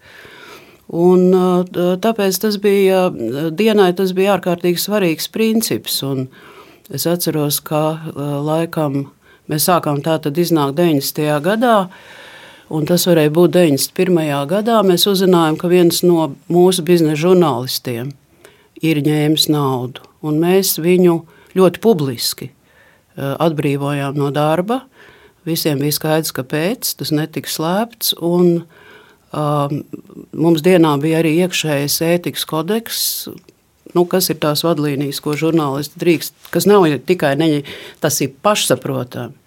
[0.86, 3.08] Un, eh, tāpēc tas bija
[3.50, 5.98] dienai tas bija ārkārtīgi svarīgs princips.
[6.94, 9.10] Es atceros, ka eh, laikam
[9.52, 11.38] mēs sākām tā tad iznākt 90.
[11.44, 11.76] gadā.
[12.72, 14.48] Un tas varēja būt 91.
[14.48, 14.78] gadā.
[14.86, 18.14] Mēs uzzinājām, ka viens no mūsu biznesa žurnālistiem
[18.82, 20.06] ir ņēmis naudu.
[20.22, 21.18] Mēs viņu
[21.58, 24.82] ļoti publiski eh, atbrīvojām no darba.
[25.44, 28.14] Visiem bija skaidrs, kāpēc tas netika slēpts.
[28.22, 28.62] Un,
[29.34, 29.80] um,
[30.30, 33.00] mums dienā bija arī iekšējais ētikas kodeks,
[33.92, 36.36] nu, kas ir tās vadlīnijas, ko žurnālisti drīkst.
[36.54, 37.64] Tas nav tikai neņi,
[38.00, 39.41] tas ir pašsaprotami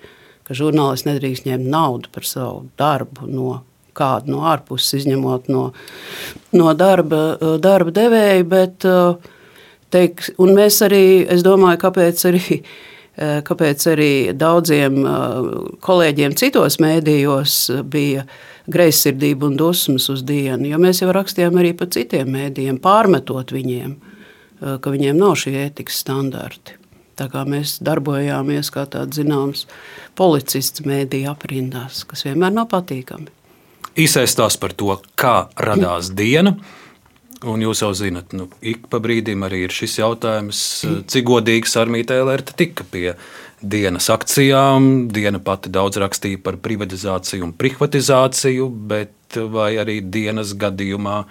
[0.46, 3.62] ka žurnālists nedrīkst ņemt naudu par savu darbu no
[3.96, 5.70] kāda no ārpuses, izņemot no,
[6.56, 8.44] no darba, darba devēja.
[8.52, 8.88] Bet,
[9.96, 12.60] teik, mēs arī, es domāju, kāpēc arī,
[13.48, 15.00] kāpēc arī daudziem
[15.86, 17.60] kolēģiem citos mēdījos
[17.92, 18.26] bija
[18.72, 23.94] greizsirdība un dusmas uz dienu, jo mēs jau rakstījām arī par citiem mēdījiem, pārmetot viņiem,
[24.82, 26.80] ka viņiem nav šie ētikas standarti.
[27.16, 29.66] Tā kā mēs darbojāmies kā tāds zināms
[30.20, 33.32] policists mēdīja aprindās, kas vienmēr nav patīkami.
[33.96, 36.58] Īsais stāsts par to, kā radās diena.
[37.46, 40.60] Un jūs jau zinat, nu, ik pa brīdim arī ir šis jautājums,
[41.12, 43.14] cik godīgs armija LRT tika pie
[43.62, 45.08] dienas akcijām.
[45.14, 51.22] Diena pati daudz rakstīja par privatizāciju un privatizāciju, bet vai arī dienas gadījumā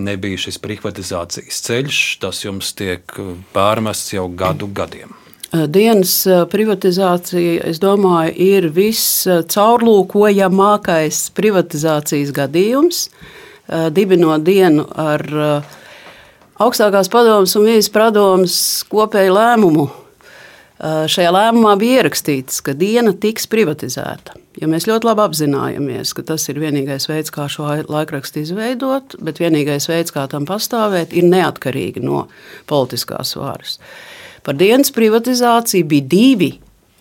[0.00, 3.16] nebija šis privatizācijas ceļš, tas jums tiek
[3.54, 5.16] pārmests jau gadu gadiem.
[5.50, 6.12] Dienas
[6.52, 13.08] privatizācija, es domāju, ir viss caurlūkojamākais privatizācijas gadījums.
[13.94, 15.26] Dibinot dienu ar
[16.60, 18.60] augstākās padomus un vīzes padomus
[18.90, 19.88] kopēju lēmumu.
[20.80, 24.38] Šajā lēmumā bija ierakstīts, ka diena tiks privatizēta.
[24.60, 29.42] Jo mēs ļoti labi apzināmies, ka tas ir vienīgais veids, kā šo laikrakstu izveidot, bet
[29.42, 32.24] vienīgais veids, kā tam pastāvēt, ir neatkarīgi no
[32.70, 33.76] politiskās varas.
[34.46, 36.50] Par dienas privatizāciju bija divi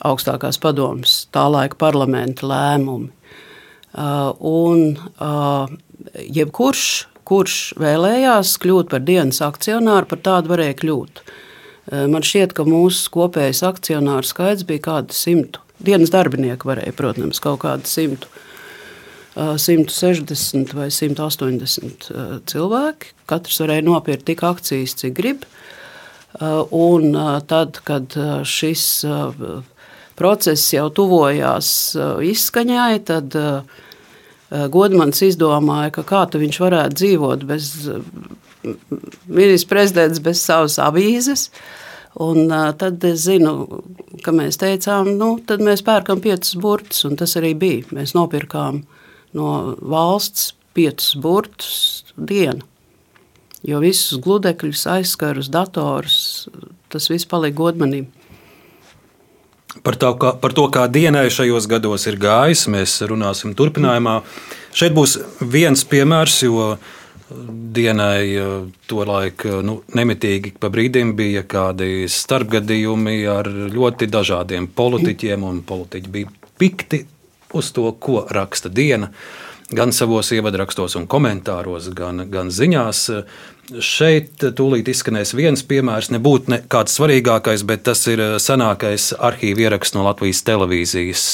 [0.03, 3.13] augstākās padomas, tā laika parlamenta lēmumi.
[3.89, 5.71] Uh, un uh,
[6.19, 6.87] jebkurš,
[7.25, 11.23] kurš vēlējās kļūt par dienas akcionāru, par tādu varēja kļūt.
[11.23, 11.45] Uh,
[11.89, 15.63] man šķiet, ka mūsu kopējais akcionāru skaits bija kādi simtu.
[15.79, 18.27] Dienas darbinieki varēja, protams, kaut kādi simtu.
[19.39, 22.09] 160 vai 180
[22.49, 23.13] cilvēki.
[23.29, 25.45] Katrs varēja nopirkt tik akcijas, cik grib.
[26.75, 27.15] Un
[27.47, 28.83] tad, kad šis
[30.19, 31.69] process jau tuvojās
[32.27, 33.37] izskaņai, tad
[34.49, 37.71] Godmans izdomāja, ka kā viņš varētu dzīvot bez
[38.63, 41.49] ministra prezidents, bez savas avīzes.
[42.19, 43.81] Un, tad es zinu,
[44.25, 47.85] ka mēs teicām, nu, tad mēs pērkam piecus burtus, un tas arī bija.
[47.95, 48.81] Mēs nopirkām
[49.37, 51.79] no valsts piecus burtus
[52.17, 52.65] dienu.
[53.67, 56.47] Jo visus gludekļus, aizskarus, datorus,
[56.91, 58.19] tas viss palika godmanība.
[59.83, 64.15] Par, tā, kā, par to, kā dienai šajos gados ir gājis, mēs runāsim turpinājumā.
[64.75, 66.71] Šeit būs viens piemērs, jo
[67.75, 68.23] dienai
[68.89, 76.33] tolaik nu, nemitīgi pa brīdim bija kādi starpgadījumi ar ļoti dažādiem politiķiem, un politiķi bija
[76.59, 77.03] pikti
[77.53, 79.11] uz to, ko raksta diena.
[79.69, 83.03] Gan savos ievadраkstos un komentāros, gan, gan ziņās.
[83.85, 89.93] Šeit tūlīt izskanēs viens piemērs, nebūtu ne kāds svarīgākais, bet tas ir senākais arhīva ieraksts
[89.93, 91.27] no Latvijas televīzijas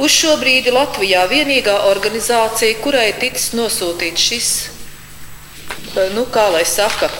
[0.00, 4.79] Uz šo brīdi Latvijā vienīgā organizācija, kurai ticis nosūtīts šis,
[6.14, 7.10] nu, kā lai saka,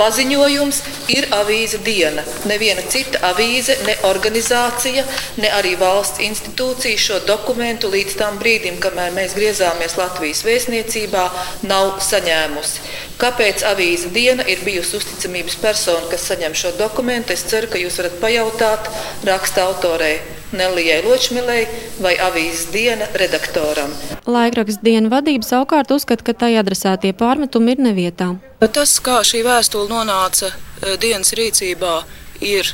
[0.00, 0.78] Paziņojums
[1.12, 2.22] ir avīze diena.
[2.48, 5.04] Neviena cita avīze, ne organizācija,
[5.42, 11.28] ne arī valsts institūcija šo dokumentu līdz tam brīdim, kamēr mēs griezāmies Latvijas vēstniecībā,
[11.68, 13.09] nav saņēmusi.
[13.20, 17.34] Kāpēc avīze diena ir bijusi uzticamības persona, kas saņem šo dokumentu?
[17.34, 18.88] Es ceru, ka jūs varat pajautāt
[19.28, 20.14] raksta autorei
[20.56, 21.66] Nelijai Ločmilei
[22.02, 23.92] vai avīzes diena redaktoram.
[24.24, 28.32] Laikraksta diena vadība savukārt uzskata, ka tai adresētie pārmetumi ir nevietā.
[28.64, 31.94] Tas, kā šī vēstule nonāca e, dienas rīcībā,
[32.40, 32.72] ir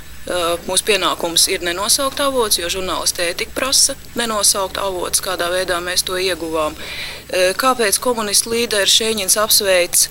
[0.66, 6.18] mūsu pienākums ir nenosaukt avots, jo žurnālisti ētika prasa nenosaukt avots, kādā veidā mēs to
[6.18, 6.74] ieguvām.
[6.74, 10.08] E, kāpēc komunistu līderis Šēņins apsveic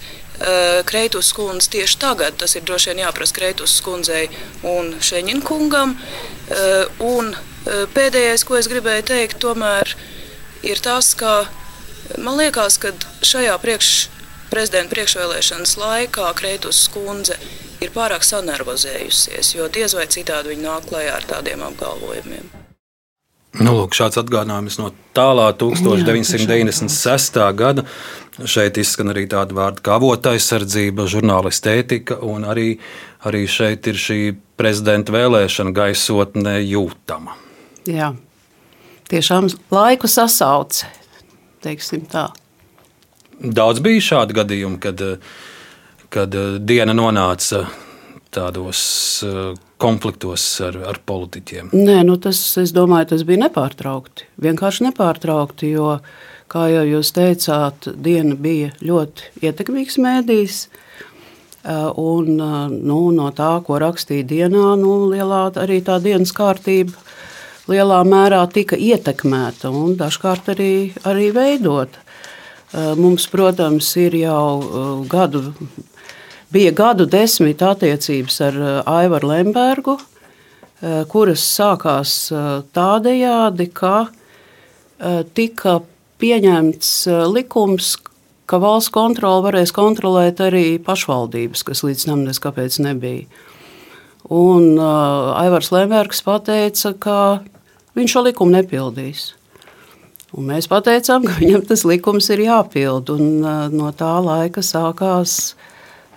[0.85, 2.35] Kreitus kundzi tieši tagad?
[2.41, 4.25] Tas ir droši vien jāprasa Kreitus kundzei
[4.67, 5.93] un Šēņina kungam.
[6.99, 7.31] Un
[7.95, 9.95] pēdējais, ko es gribēju teikt, tomēr
[10.67, 11.45] ir tas, ka
[12.19, 12.91] man liekas, ka
[13.23, 14.14] šajā priekšā
[14.51, 17.37] prezidenta priekšvēlēšanas laikā Kreitus skundze
[17.83, 22.53] ir pārāk sanervozējusies, jo diez vai citādi viņa nāk klajā ar tādiem apgalvojumiem.
[23.55, 27.39] Nu, lūk, šāds atgādinājums no tālā 1996.
[27.55, 27.85] gada.
[28.35, 32.73] Šeit izskan arī tādi vārdi kā avota aizsardzība, žurnālista ētika, un arī,
[33.23, 34.19] arī šeit ir šī
[34.59, 37.37] prezidenta vēlēšana gaisotne jūtama.
[37.87, 38.11] Jā,
[39.07, 40.89] tiešām laiku sasauce,
[41.63, 42.27] teiksim tā.
[43.39, 45.01] Daudz bija šādu gadījumu, kad,
[46.13, 47.65] kad diena nonāca
[48.35, 48.81] tādos
[49.25, 51.71] eh, konfliktos ar, ar politiķiem.
[51.75, 52.39] Nē, nu tas,
[52.75, 54.29] domāju, tas bija nepārtraukti.
[54.43, 55.97] Vienkārši nepārtraukti, jo,
[56.51, 60.59] kā jau jūs teicāt, diena bija ļoti ietekmīgs mēdījis.
[61.65, 66.95] Eh, un, eh, nu, no tā, ko rakstīja dienā, nu, lielā, arī tā dienas kārtība
[67.71, 70.73] lielā mērā tika ietekmēta un dažkārt arī,
[71.07, 72.04] arī veidota.
[72.73, 75.53] Eh, mums, protams, ir jau eh, gadu,
[76.53, 79.99] bija gadu desmit attiecības ar eh, Aivaru Lembergu,
[81.09, 82.11] kuras sākās
[82.75, 84.09] tādējādi, ka
[85.33, 85.77] tika
[86.21, 86.89] pieņemts
[87.31, 87.93] likums,
[88.45, 93.23] ka valsts kontrole varēs kontrolēt arī pašvaldības, kas līdz tam neskapēc nebija.
[94.35, 97.17] Un uh, Aivars Lembergs pateica, ka
[97.97, 99.31] viņš šo likumu nepildīs.
[100.35, 103.11] Un mēs teicām, ka viņam tas likums ir jāpild.
[103.13, 105.55] Un, uh, no tā laika sākās,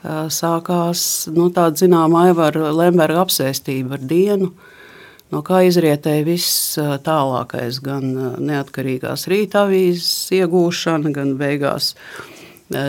[0.02, 1.02] uh, sākās
[1.34, 4.50] nu, tāda zināmā Aivara Lemberga apsēstība ar dienu.
[5.28, 11.90] No kā izrietēja viss tālākais, gan neatkarīgās rīta avīzes iegūšana, gan beigās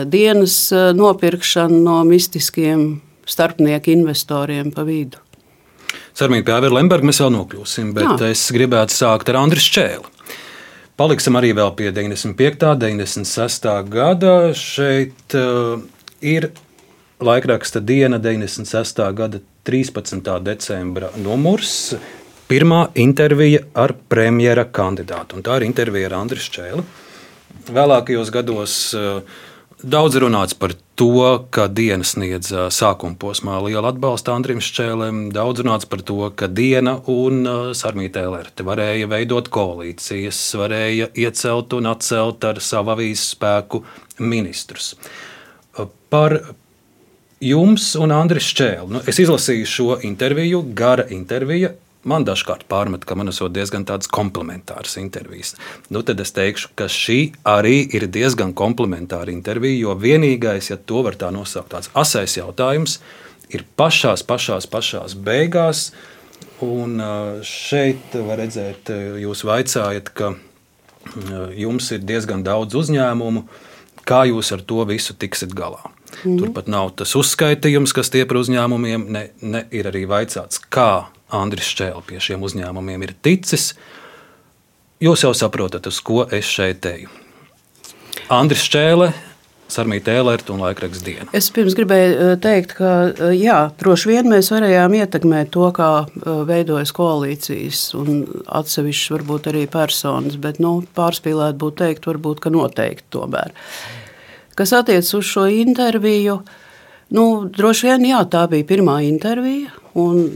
[0.08, 0.54] dienas
[0.96, 2.86] nopirkšana no mistiskiem
[3.28, 5.20] starpnieku investoriem pa vidu.
[6.16, 8.32] Cermīgi pie Aivara Lemberga mēs vēl nokļūsim, bet Jā.
[8.32, 10.10] es gribētu sākt ar Andrisu Čēlu.
[11.00, 12.66] Paliksim arī vēl pie 95.
[12.68, 13.68] un 96.
[13.88, 14.32] gada.
[14.52, 15.80] Šeit uh,
[16.20, 16.50] ir
[17.24, 19.00] laikraksta diena 96.
[19.16, 20.20] gada 13.
[20.44, 21.94] decembra numurs.
[22.52, 25.38] Pirmā intervija ar premjera kandidātu.
[25.38, 26.84] Un tā ir intervija ar Andriu Čēlu.
[27.72, 28.76] vēlākajos gados
[29.82, 35.22] daudz runāts par to, ka diena sniedz sākuma posmā lielu atbalstu Andrim Šķēlēm.
[35.34, 37.42] Daudz runāts par to, ka diena un
[37.76, 43.82] Sarmītē Lerte varēja veidot koalīcijas, varēja iecelt un atcelt ar savu avīzes spēku
[44.20, 44.94] ministrus.
[46.12, 46.36] Par
[47.40, 48.90] jums un Andris Šķēlu.
[48.96, 51.72] Nu, es izlasīju šo interviju, gara intervija
[52.04, 55.54] man dažkārt pārmet, ka man esot diezgan tādas komplementāras intervijas.
[55.92, 61.04] Nu, tad es teikšu, ka šī arī ir diezgan komplementāra intervija, jo vienīgais, ja to
[61.06, 63.00] var tā nosaukt, tāds asais jautājums,
[63.52, 65.90] ir pašās, pašās, pašās beigās.
[66.64, 67.00] Un
[67.46, 68.90] šeit var redzēt,
[69.20, 70.34] jūs vaicājat, ka
[71.56, 73.46] jums ir diezgan daudz uzņēmumu,
[74.04, 75.80] kā jūs ar to visu tiksiet galā.
[76.24, 76.36] Mm.
[76.40, 81.70] Turpat nav tas uzskaitījums, kas tie par uzņēmumiem, ne, ne ir arī vaicāts, kā Andris
[81.78, 83.72] Čēlis pie šiem uzņēmumiem ir ticis.
[85.00, 87.08] Jūs jau saprotat, uz ko es šeit eju.
[88.30, 89.12] Andris Čēle,
[89.70, 91.26] Sarmīta Ēlērta un Laikraksta diena.
[91.36, 95.90] Es pirms gribēju eh, teikt, ka eh, jā, droši vien mēs varējām ietekmēt to, kā
[96.04, 98.24] eh, veidojas koalīcijas un
[98.60, 103.54] atsevišķas varbūt arī personas, bet nu, pārspīlēt būtu teikt, varbūt, ka noteikti tomēr.
[104.58, 106.40] Kas attiecas uz šo interviju,
[107.16, 109.70] nu, droši vien jā, tā bija pirmā intervija.
[109.98, 110.26] Un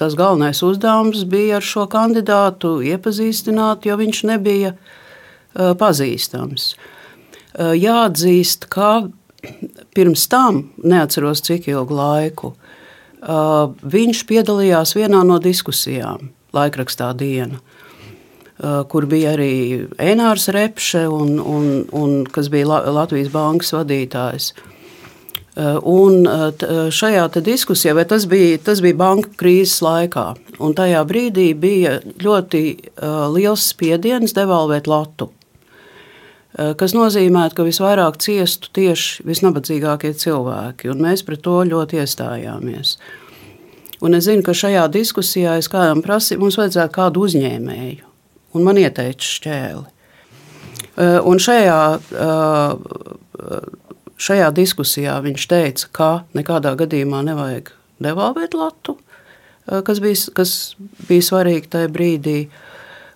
[0.00, 4.74] tas galvenais uzdevums bija ar šo kandidātu iepazīstināt, jo viņš nebija
[5.54, 6.72] pazīstams.
[7.58, 9.10] Jāatzīst, ka
[9.96, 12.52] pirms tam, neatceros cik ilgu laiku,
[13.20, 17.60] viņš piedalījās vienā no diskusijām, laikrakstā diena.
[18.60, 24.52] Kur bija arī Enārs Repše, un, un, un, kas bija Latvijas bankas vadītājs.
[25.60, 30.24] Uh, Eh, un eh, eh, šajā diskusijā, vai tas bija, tas bija banka krīzes laikā,
[30.62, 32.62] un tajā brīdī bija ļoti
[33.34, 35.30] liels spiediens devalvēt latu.
[36.50, 42.96] Kas nozīmē, ka visvairāk ciestu tieši visnabadzīgākie cilvēki, un mēs pret to ļoti iestājāmies.
[44.02, 48.10] Un es zinu, ka šajā diskusijā es kādam prasīju, mums vajadzētu kādu uzņēmēju,
[48.58, 49.84] un man ieteica šķēli.
[51.30, 51.80] Un šajā
[54.20, 57.70] Šajā diskusijā viņš teica, ka nekādā gadījumā nevajag
[58.04, 58.98] devalvēt latu,
[59.66, 60.74] eh, kas bija, kas
[61.08, 62.48] bija svarīgi tajā brīdī.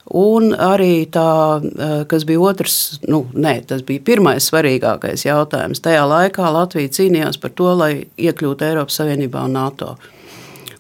[0.07, 5.81] Un arī tā, eh, kas bija otrs, nu, nē, tas bija pirmais svarīgākais jautājums.
[5.81, 9.99] Tajā laikā Latvija cīnījās par to, lai iekļūtu Eiropas Savienībā un NATO.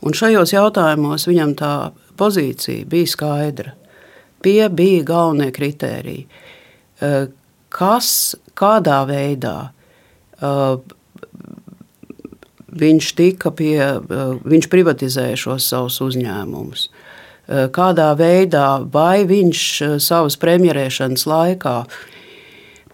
[0.02, 3.72] Un šajos jautājumos viņam tā pozīcija bija skaidra.
[4.42, 6.26] Pie bija galvenie kritēriji,
[7.00, 7.26] eh,
[7.68, 9.83] kas kādā veidā Uh,
[12.74, 16.88] viņš tika pie, uh, viņš privatizēja šos savus uzņēmumus.
[16.88, 17.14] Uh,
[17.46, 19.60] kādā veidā, vai viņš
[20.00, 21.76] savas premjerēšanas laikā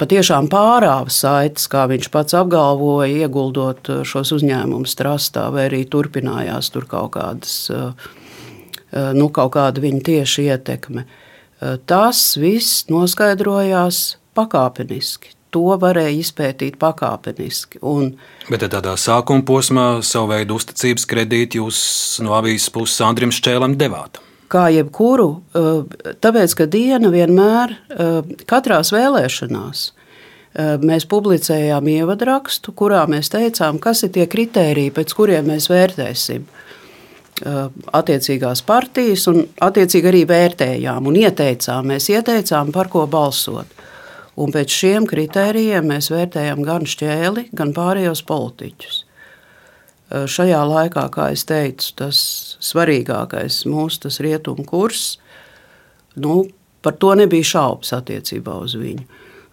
[0.01, 6.89] patiešām pārāva saites, kā viņš pats apgalvoja, ieguldot šos uzņēmumus trastā, vai arī turpinājās tur
[6.89, 7.69] kaut kādas,
[8.91, 11.05] nu, kaut kāda viņa tieši ietekme.
[11.85, 17.81] Tas viss noskaidrojās pakāpeniski to varēja izpētīt pakāpeniski.
[17.87, 18.15] Un,
[18.51, 21.81] Bet tādā sākuma posmā savu veidu uzticības kredītu jūs
[22.25, 24.23] no avīzes puses Andrim Šķēlam devāt.
[24.51, 29.91] Kā jebkuru, eh, tāpēc, ka diena vienmēr, eh, katrās vēlēšanās,
[30.55, 36.45] eh, mēs publicējām ievadrakstu, kurā mēs teicām, kas ir tie kritēriji, pēc kuriem mēs vērtēsim
[37.41, 43.65] attiecīgās partijas, un attiecīgi arī vērtējām un ieteicām, mēs ieteicām, par ko balsot.
[44.41, 49.03] Un pēc šiem kritērijiem mēs vērtējam gan šķēli, gan pārējos politiķus.
[50.11, 52.21] Šajā laikā, kā jau teicu, tas
[52.65, 55.21] svarīgākais mūsu tas rietumu kurs,
[56.19, 56.49] nu,
[56.83, 59.05] par to nebija šaubas attiecībā uz viņu.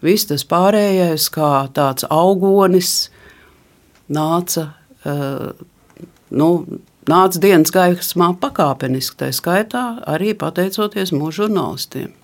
[0.02, 3.10] Viss tas pārējais, kā tāds augonis,
[4.10, 4.70] nāca,
[6.30, 6.48] nu,
[7.10, 12.14] nāca dienas gaismā pakāpeniski, tā skaitā arī pateicoties mūsu žurnālistiem.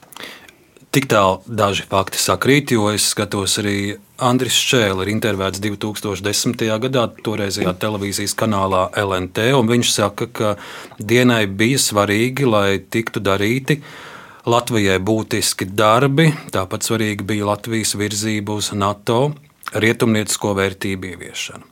[0.95, 6.61] Tik tālu daži fakti sakrīt, jo es skatos arī Andris Šēls ir intervētas 2010.
[6.84, 9.49] gadā, toreizajā televīzijas kanālā LNT.
[9.72, 10.53] Viņš saka, ka
[11.03, 13.80] dienai bija svarīgi, lai tiktu darīti
[14.47, 16.28] Latvijai būtiski darbi.
[16.55, 19.32] Tāpat svarīgi bija Latvijas virzība uz NATO
[19.74, 21.66] rietumniecisko vērtību ieviešanu.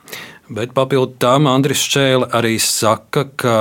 [0.51, 3.55] Bet papildu tam Andris Šēls arī saka, ka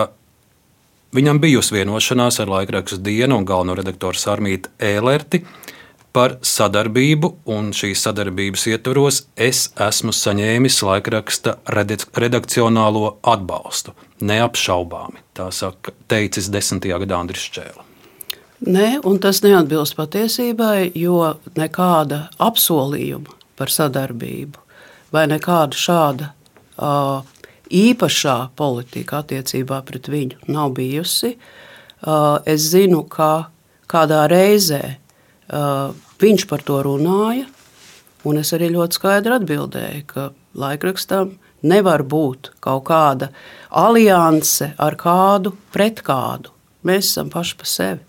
[1.13, 5.43] Viņam bijusi vienošanās ar laikrakstu dienu un galveno redaktoru Sarmītu Ēlerti
[6.13, 13.93] par sadarbību, un šīs sadarbības ietvaros es esmu saņēmis laikraksta redakcionālo atbalstu.
[14.25, 17.89] Neapšaubāmi, tā saka, teicis desmitajā gadā Andris Čēlis.
[18.63, 24.61] Nē, un tas neatbilst patiesībai, jo nekāda apsolījuma par sadarbību
[25.13, 27.42] vai nekāda šāda uh,
[27.73, 31.37] īpašā politika attiecībā pret viņu nav bijusi.
[32.03, 33.49] Uh, es zinu, ka
[33.91, 37.47] kādā reizē uh, viņš par to runāja,
[38.27, 43.31] un es arī ļoti skaidri atbildēju, ka laikrakstam nevar būt kaut kāda
[43.71, 46.51] alianse ar kādu pret kādu.
[46.83, 48.03] Mēs esam paši par sevi.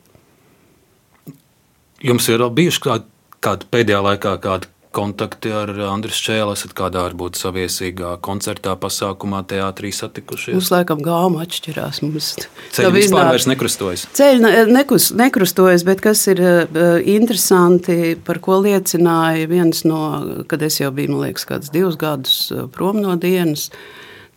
[2.04, 3.06] Jums ir bijuši kādi,
[3.44, 6.54] kādi pēdējā laikā kādi kontakti ar Andriu Čēlu?
[6.56, 10.56] Esat kādā varbūt saviesīgā koncertā, pasākumā, teātrī satikušies?
[10.58, 12.02] Mums laikam gāma atšķirās.
[12.06, 12.30] Mums
[12.76, 14.06] Ceļi vispār vairs nekrustojas.
[14.18, 16.68] Ceļi ne, nekus, nekrustojas, bet kas ir uh,
[17.16, 20.04] interesanti, par ko liecināja viens no,
[20.50, 23.70] kad es jau biju, man liekas, kāds divus gadus uh, prom no dienas,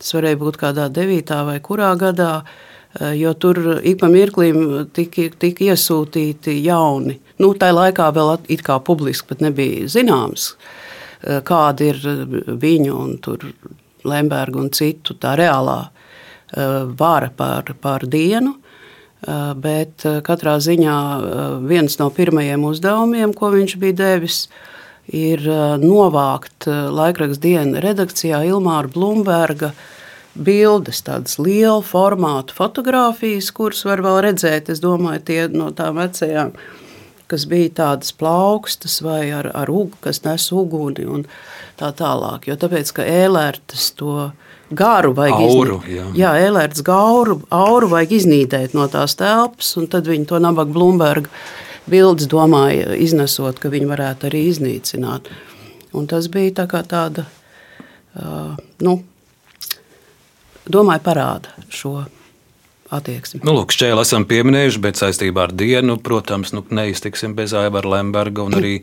[0.00, 5.28] tas varēja būt kādā devītā vai kurā gadā, uh, jo tur ik pa mirklim tika,
[5.36, 10.55] tika iesūtīti jauni Nu, tā laikā vēl it kā publiski nebija zināms,
[11.22, 13.18] eh, kāda ir eh, viņu un
[14.07, 18.57] Lemberga un citu tā reālā eh, vara pār, pār dienu.
[19.26, 20.97] Bet katrā ziņā
[21.66, 24.37] viens no pirmajiem uzdevumiem, ko viņš bija devis,
[25.09, 25.41] ir
[25.80, 29.72] novākt laikraksta dienas redakcijā Ilmāra Blūmberga
[30.37, 34.70] bildes, tādas liela formāta fotografijas, kuras var vēl redzēt.
[34.70, 36.53] Es domāju, tie no tām vecajām
[37.31, 41.27] kas bija tādas plaukstas vai ar, ar ugu, kas nes uguni un
[41.79, 42.47] tā tālāk.
[42.51, 44.31] Jo tāpēc, ka ēlērtas to
[44.70, 45.97] garu vajag auru, iznīdēt.
[45.97, 50.74] Jā, jā ēlērtas gauru, auru vajag iznīdēt no tās telpas, un tad viņi to nabaga
[50.74, 51.31] Blumberga
[51.91, 55.31] bildes domāja iznesot, ka viņi varētu arī iznīcināt.
[55.97, 57.24] Un tas bija tā kā tāda,
[58.18, 58.97] uh, nu,
[60.66, 62.01] domāju, parāda šo
[62.93, 63.41] attieksmi.
[63.47, 68.41] Nu, lūk, šķēli esam pieminējuši, bet saistībā ar dienu, protams, nu, neiztiksim bez Aivara Lemberga
[68.47, 68.74] un arī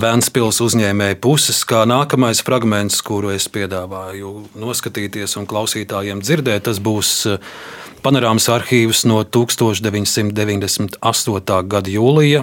[0.00, 4.28] Ventspils uzņēmēja puses, kā nākamais fragments, kuru es piedāvāju
[4.60, 6.60] noskatīties un klausītājiem dzirdēt.
[6.68, 7.36] Tas būs eh,
[8.04, 11.62] panorāmas arhīvs no 1998.
[11.74, 12.40] gada jūlija,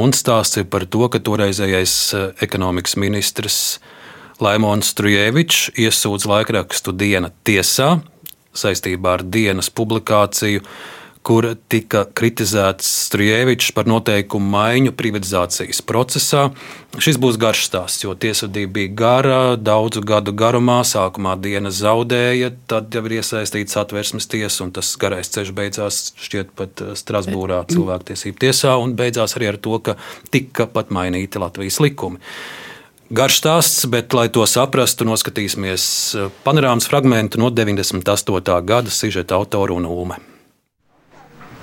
[0.00, 3.58] un stāsts ir par to, ka toreizējais eh, ekonomikas ministrs
[4.40, 8.00] Laimons Strujēvičs iesūdz laikrakstu Diena tiesā
[8.56, 10.64] saistībā ar dienas publikāciju,
[11.26, 16.46] kur tika kritizēts Strunkevičs par noteikumu maiņu privatizācijas procesā.
[16.96, 20.78] Šis būs garš stāsts, jo tiesvedība bija gara, daudzu gadu garumā.
[20.88, 26.56] Sākumā dienas zaudēja, tad jau ir iesaistīts atversmes tiesa, un tas garais ceļš beidzās šķiet
[26.56, 29.98] pat eh, Strasbūrā cilvēktiesību tiesā, un beidzās arī ar to, ka
[30.32, 32.24] tika pat mainīti Latvijas likumi.
[33.10, 35.84] Garš stāsts, bet, lai to saprastu, noskatīsimies
[36.14, 38.54] eh, panorāmas fragment no 98.
[38.62, 40.20] gada sižeta autora un Ulme.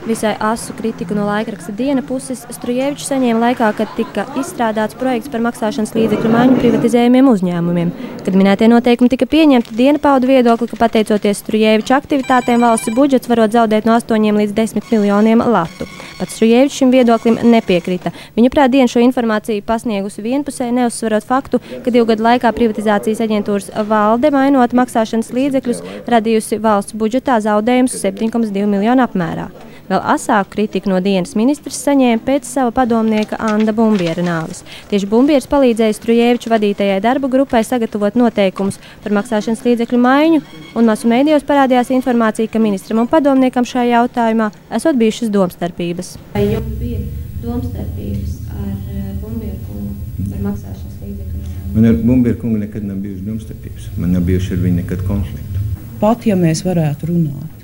[0.07, 5.41] Visai asu kritiku no laikraksta diena puses Strujevičs saņēma laikā, kad tika izstrādāts projekts par
[5.43, 7.91] maksāšanas līdzekļu maiņu privatizējumiem uzņēmumiem.
[8.23, 13.51] Kad minētie noteikumi tika pieņemti, diena pauda viedokli, ka pateicoties Strujeviča aktivitātēm valsts budžets varot
[13.51, 15.89] zaudēt no 8 līdz 10 miljoniem latu.
[16.21, 18.15] Pats Strujevičs šim viedoklim nepiekrita.
[18.39, 24.31] Viņuprāt, diena šo informāciju pasniegusi vienpusēji, neuzsverot faktu, ka divu gadu laikā privatizācijas aģentūras valde
[24.31, 29.51] mainot maksāšanas līdzekļus radījusi valsts budžetā zaudējumus 7,2 miljonu apmērā.
[29.87, 34.65] Vēl asāku kritiku no dienas ministrs saņēma pēc sava padomnieka Anna Bumbiera nāves.
[34.91, 40.41] Tieši Bumbieris palīdzēja Strujēviču vadītajai darba grupai sagatavot noteikumus par maksāšanas līdzekļu maiņu,
[40.75, 46.13] un masu mēdījos parādījās informācija, ka ministram un padomniekam šajā jautājumā esot bijušas domstarpības.
[46.35, 46.99] Vai jums bija
[47.45, 51.45] domstarpības ar eh, Bumbieru kungu par maksāšanas līdzekļu?
[51.77, 53.91] Man ar Bumbieru kungu nekad nav bijušas domstarpības.
[53.95, 55.63] Man nav bijuši ar viņu nekad konflikti.
[56.03, 57.55] Pat ja mēs varētu runāt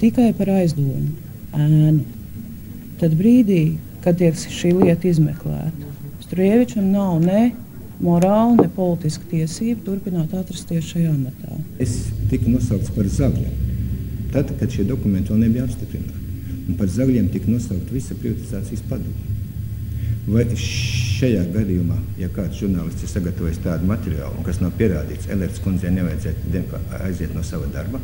[0.00, 1.12] tikai par aizdomu,
[1.56, 2.04] ēnu.
[3.00, 5.92] Tad brīdī, kad tiek šī lieta izmeklēta,
[6.26, 7.52] Strunkevičam nav ne
[8.02, 11.60] morāla, ne politiska tiesība turpināt atrasties šajā amatā.
[11.82, 13.62] Es tiku nosaukts par zagļiem.
[14.34, 19.32] Tad, kad šie dokumenti vēl nebija apstiprināti, un par zagļiem tika nosaukta visa privatizācijas padome.
[20.26, 25.94] Vai šajā gadījumā, ja kāds žurnālists ir sagatavojis tādu materiālu, kas nav pierādīts, Elēnas kundzei
[25.94, 28.02] nevajadzētu aiziet no sava darba?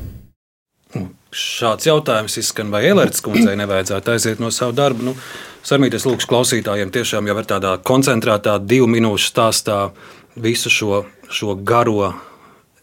[1.33, 5.07] Šāds jautājums izskan, vai Elerts kundzei nevajadzētu aiziet no sava darba.
[5.07, 5.15] Nu,
[5.65, 9.77] Sarmīties lūkšu klausītājiem tiešām jau ir tādā koncentrētā divu minūšu stāstā
[10.37, 12.11] visu šo, šo garo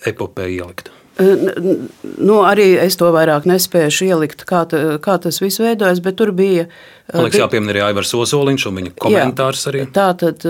[0.10, 0.90] epopeju ielikt.
[1.20, 6.32] Nu, arī es to vairāk nespēju ielikt, kā, ta, kā tas viss veidojas, bet tur
[6.34, 6.66] bija.
[7.12, 9.84] Man liekas, jāpiemina arī Aivars Osoliņš un viņa komentārs jā, arī.
[9.94, 10.48] Tā tad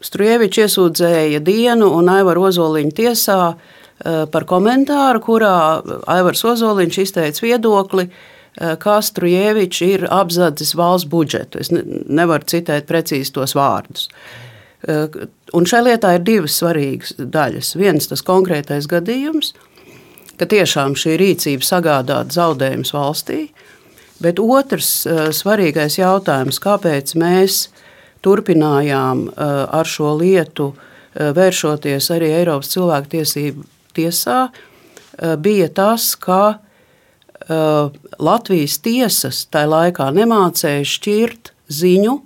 [0.00, 5.54] Strujēvičs iesūdzēja dienu un Aivaru Ozoliņu tiesā uh, par komentāru, kurā
[6.08, 8.06] Aivars Ozoliņš izteica viedokli,
[8.56, 11.60] kā Strujēvičs ir apzadzis valsts budžetu.
[11.60, 14.08] Es nevaru citēt precīzi tos vārdus.
[15.54, 17.74] Un šai lietā ir divas svarīgas daļas.
[17.76, 19.52] Viens tas konkrētais gadījums,
[20.40, 23.40] ka tiešām šī rīcība sagādātu zaudējumus valstī,
[24.24, 25.04] bet otrs
[25.36, 27.66] svarīgais jautājums, kāpēc mēs
[28.24, 30.72] turpinājām ar šo lietu
[31.14, 34.40] vēršoties arī Eiropas cilvēktiesību tiesā,
[35.42, 36.60] bija tas, ka
[38.20, 42.20] Latvijas tiesas tajā laikā nemācēja šķirt ziņu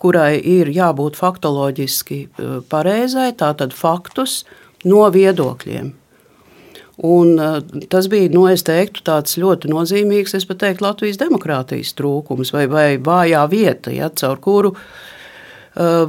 [0.00, 4.42] kurai ir jābūt faktoloģiski e, pareizai, tātad faktus
[4.88, 5.92] no viedokļiem.
[7.10, 7.30] Un,
[7.88, 9.00] tas bija nu, teiktu,
[9.40, 14.82] ļoti nozīmīgs teiktu, Latvijas demokrātijas trūkums vai, vai vājā vieta, ja, caur kuru uh,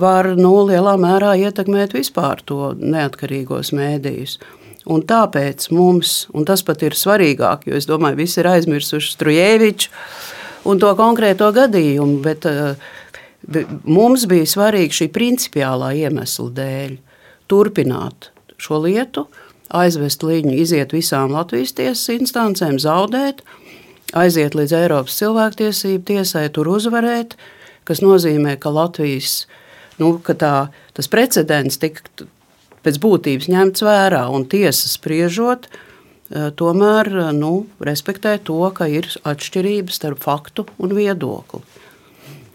[0.01, 4.39] var nu, lielā mērā ietekmēt vispār to neatkarīgos mēdījus.
[4.91, 9.91] Un tāpēc mums, un tas pat ir svarīgāk, jo es domāju, visi ir aizmirsuši Strujēviču
[10.71, 12.73] un to konkrēto gadījumu, bet uh,
[13.89, 16.97] Mums bija svarīgi šī principiālā iemesla dēļ
[17.49, 18.29] turpināt
[18.61, 19.25] šo lietu,
[19.73, 23.41] aizvest līņu, iziet visām Latvijas tiesas instancēm, zaudēt,
[24.13, 27.33] aiziet līdz Eiropas cilvēktiesību tiesai, tur uzvarēt,
[27.87, 29.47] kas nozīmē, ka Latvijas
[30.01, 30.55] nu, ka tā,
[30.97, 32.27] tas precedents tika
[32.85, 40.01] pēc būtības ņemts vērā un tiesa spriežot, eh, tomēr nu, respektē to, ka ir atšķirības
[40.01, 41.61] starp faktu un viedokli.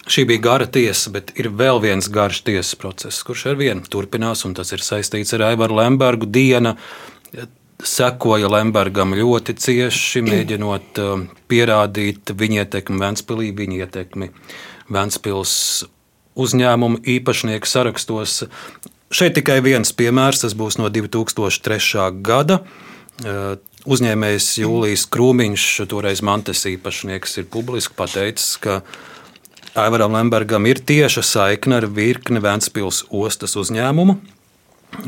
[0.06, 4.44] Šī bija gara tiesa, bet ir vēl viens garš tiesas process, kurš ar vienu turpinās,
[4.46, 6.28] un tas ir saistīts ar Aivaru Lembergu.
[6.30, 6.76] Diena
[7.82, 14.30] sekoja Lembergam ļoti cieši, mēģinot um, pierādīt viņa ietekmi Ventspīlī, viņa ietekmi
[14.94, 15.56] Ventspils
[16.36, 18.42] uzņēmumu īpašnieku sarakstos.
[19.14, 22.10] Šeit tikai viens piemērs, tas būs no 2003.
[22.26, 22.60] gada.
[23.24, 23.56] Uh,
[23.88, 28.80] uzņēmējs Jūlijas Krūmiņš, toreiz Mantes īpašnieks, ir publiski pateicis, ka
[29.76, 34.18] Aivaram Lembergam ir tieša saikne ar virkni Vēncpils ostas uzņēmumu.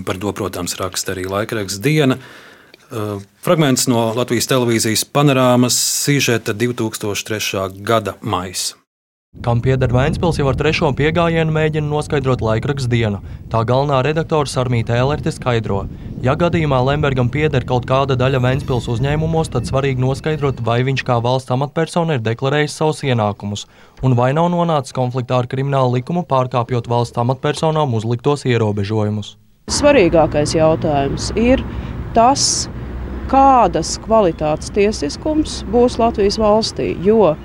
[0.05, 2.19] Par to, protams, raksta arī laikraksts Diena.
[2.89, 7.67] Uh, fragments no Latvijas televīzijas panorāmas sižeta 2003.
[7.85, 8.79] gada maijā.
[9.39, 13.21] Kam pieder Vēncpils, jau ar trešo piegājienu mēģina noskaidrot laikraksta dienu.
[13.53, 15.85] Tā galvenā redaktore Sarmīta Elerte skaidro,
[16.27, 21.21] ja gadījumā Lembergam pieder kaut kāda daļa Vēncpils uzņēmumos, tad svarīgi noskaidrot, vai viņš kā
[21.23, 23.69] valsts amatpersona ir deklarējis savus ienākumus,
[24.03, 29.37] un vai nav nonācis konfliktā ar kriminālu likumu, pārkāpjot valsts amatpersonām uzliktos ierobežojumus.
[29.71, 31.63] Svarīgākais jautājums ir
[32.17, 32.67] tas,
[33.31, 36.95] kādas kvalitātes tiesiskums būs Latvijas valstī.
[37.05, 37.37] Jo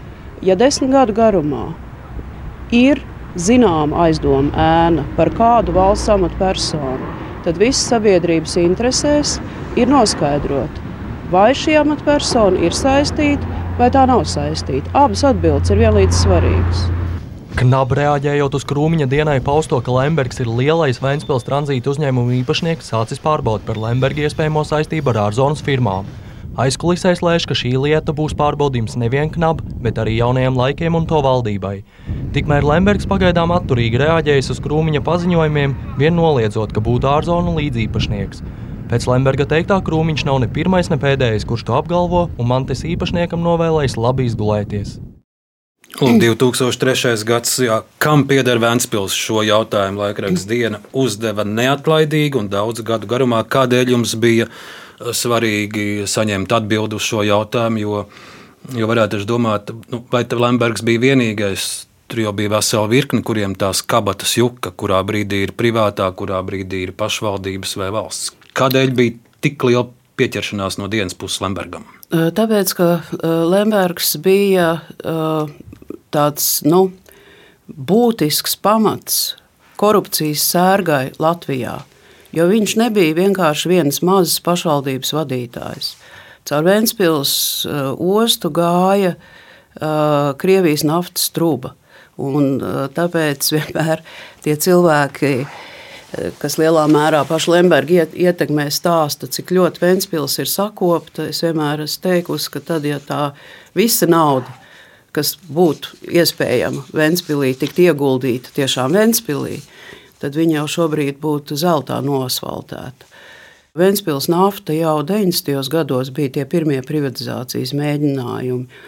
[0.44, 1.66] ja desmit gadu garumā
[2.74, 3.02] ir
[3.40, 7.12] zināma aizdoma ēna par kādu valsts amatpersonu,
[7.46, 9.38] tad visas sabiedrības interesēs
[9.80, 10.82] ir noskaidrot,
[11.34, 14.92] vai šī amatpersona ir saistīta vai tā nav saistīta.
[14.98, 16.84] Abas atbildes ir vienlīdz svarīgas.
[17.54, 23.22] Knab reaģējot uz krūmiņa dienai pausto, ka Lembergs ir lielais Vēncpils tranzīta uzņēmuma īpašnieks, sācis
[23.22, 26.10] pārbaudīt par Lemberga iespējamo saistību ar ārzonas firmām.
[26.54, 31.18] Aizkulisēs lēš, ka šī lieta būs pārbaudījums nevien knab, bet arī jaunajiem laikiem un to
[31.26, 31.80] valdībai.
[32.36, 38.44] Tikmēr Lembergs pagaidām atturīgi reaģējis uz krūmiņa paziņojumiem, vien noliedzot, ka būtu ārzonu līdzīpašnieks.
[38.92, 42.86] Pēc Lemberga teiktā krūmiņš nav ne pirmais, ne pēdējais, kurš to apgalvo, un man tas
[42.86, 45.00] īpašniekam novēlējis labi izgulēties.
[46.06, 47.16] Un 2003.
[47.26, 53.42] gads, jā, kam pieder Vēncpils šo jautājumu laikraksts diena, uzdeva neatlaidīgi un daudzu gadu garumā.
[53.46, 54.50] Kādēļ jums bija
[55.12, 58.04] svarīgi saņemt atbildi uz šo jautājumu, jo,
[58.78, 61.88] jo varētu domāt, nu, vai Lembergs bija vienīgais.
[62.12, 66.84] Tur jau bija vesela virkne, kuriem tās kabatas juka, kurā brīdī ir privātā, kurā brīdī
[66.86, 68.34] ir pašvaldības vai valsts.
[68.54, 69.88] Kādēļ bija tik liela
[70.20, 71.88] pieķeršanās no dienas puses Lembergam?
[72.12, 72.90] Tāpēc, ka
[73.24, 74.68] Lembergs bija
[76.14, 76.84] tāds nu,
[77.74, 79.24] būtisks pamats
[79.80, 81.80] korupcijas sērgai Latvijā
[82.34, 85.94] jo viņš nebija vienkārši viens mazs pašvaldības vadītājs.
[86.50, 87.34] Caur Vēncpils
[87.70, 91.76] uh, ostu gāja uh, Krievijas naftas truba.
[92.20, 94.04] Un, uh, tāpēc vienmēr
[94.44, 101.30] tie cilvēki, uh, kas lielā mērā pašu Lemberga ietekmē stāsta, cik ļoti Vēncpils ir sakopta,
[101.32, 103.32] es vienmēr esmu teikusi, ka tad, ja tā
[103.78, 104.52] visa nauda,
[105.14, 109.62] kas būtu iespējama Vēncpilī, tikt ieguldīta tiešām Vēncpilī,
[110.24, 113.10] tad viņa jau šobrīd būtu zeltā nosvaltēta.
[113.78, 115.70] Ventspils nafta jau 90.
[115.74, 118.84] gados bija tie pirmie privatizācijas mēģinājumi.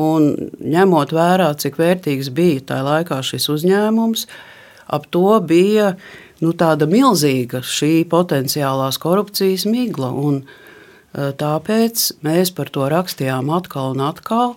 [0.00, 0.30] Un
[0.74, 4.26] ņemot vērā, cik vērtīgs bija tajā laikā šis uzņēmums,
[4.90, 5.92] ap to bija
[6.40, 10.12] nu, tāda milzīga šī potenciālās korupcijas migla.
[10.14, 10.42] Un,
[11.10, 14.54] Tāpēc mēs par to rakstījām atkal un atkal.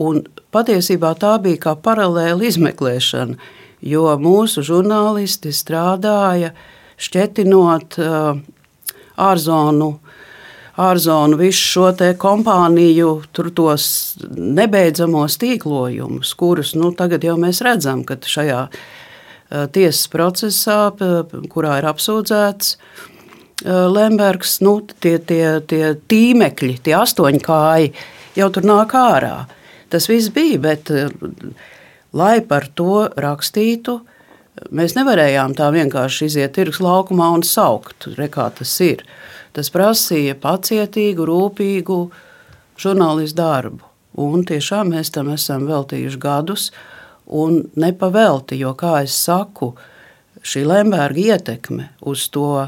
[0.00, 0.22] Un
[0.54, 3.36] patiesībā tā bija kā paralēla izmeklēšana,
[3.82, 6.52] jo mūsu žurnālisti strādāja
[7.00, 7.98] šķetinot
[9.20, 9.92] ārzonu
[10.80, 11.88] ārzonu visu šo
[12.20, 18.62] kompāniju, tur tos nebeidzamos tīklojumus, kurus nu, tagad jau mēs redzam, ka šajā
[19.74, 20.80] tiesas procesā,
[21.50, 22.76] kurā ir apsūdzēts
[23.60, 27.90] Lembergs, nu, tie, tie, tie tīmekļi, tie astoņkāji
[28.38, 29.34] jau tur nāk ārā.
[29.92, 30.88] Tas viss bija, bet
[32.16, 34.00] lai par to rakstītu,
[34.74, 39.04] mēs nevarējām tā vienkārši iziet tirgus laukumā un saukt, re, kā tas ir.
[39.56, 42.00] Tas prasīja pacietīgu, rūpīgu
[42.80, 43.86] žurnālistu darbu.
[44.20, 46.70] Un tiešām mēs tam esam veltījuši gadus,
[47.30, 49.70] un nepavelti, jo, kā jau saku,
[50.42, 52.66] šī Lemberga ietekme uz to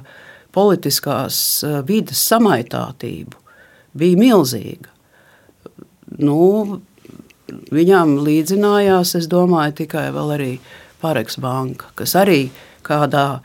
[0.55, 1.36] politiskās
[1.66, 3.38] eh, vidas samaitātību
[3.99, 4.90] bija milzīga.
[6.22, 6.80] Nu,
[7.73, 10.53] viņam līdzinājās, es domāju, tikai vēl arī
[11.03, 12.47] Pareks banka, kas arī
[12.87, 13.41] kādā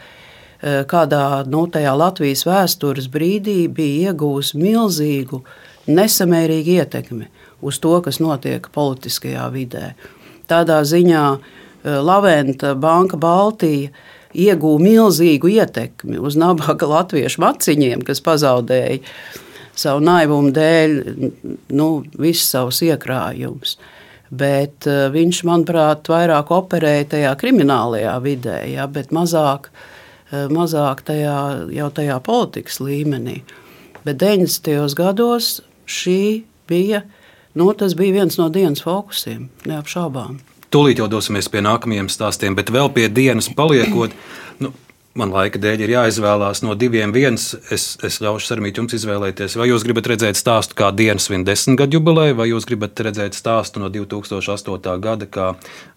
[0.57, 5.43] Eh, kādā nu, Latvijas vēstures brīdī bija iegūs milzīgu,
[5.85, 7.27] nesamērīgu ietekmi
[7.61, 9.93] uz to, kas notiek politiskajā vidē.
[10.49, 13.91] Tādā ziņā eh, Laventa Banka Baltija
[14.33, 18.97] iegūta milzīgu ietekmi uz nabaga latviešu maciņiem, kas pazaudēja
[19.77, 20.97] savu naivumu dēļ
[21.69, 23.77] nu, visus savus iekrājumus.
[24.29, 29.71] Bet uh, viņš, manuprāt, vairāk operēja tajā kriminālajā vidē, ja, bet mazāk
[30.27, 31.37] Eh, mazāk tajā,
[31.71, 33.39] jau tajā politikas līmenī.
[34.03, 34.95] Bet 90.
[34.95, 37.05] gados šī bija,
[37.55, 40.41] nu, bija viens no dienas fokusiem, neapšaubām.
[40.67, 44.11] Tūlīt jau dosimies pie nākamajiem stāstiem, bet vēl pie dienas paliekot.
[44.59, 44.73] Nu,
[45.19, 47.13] man laika dēļ ir jāizvēlās no diviem.
[47.15, 51.45] Viens, es, es ļaušu Sarmīt jums izvēlēties, vai jūs gribat redzēt stāstu kā dienas svin
[51.47, 54.97] desmitgadu jubileju, vai jūs gribat redzēt stāstu no 2008.
[55.03, 55.47] gada, kā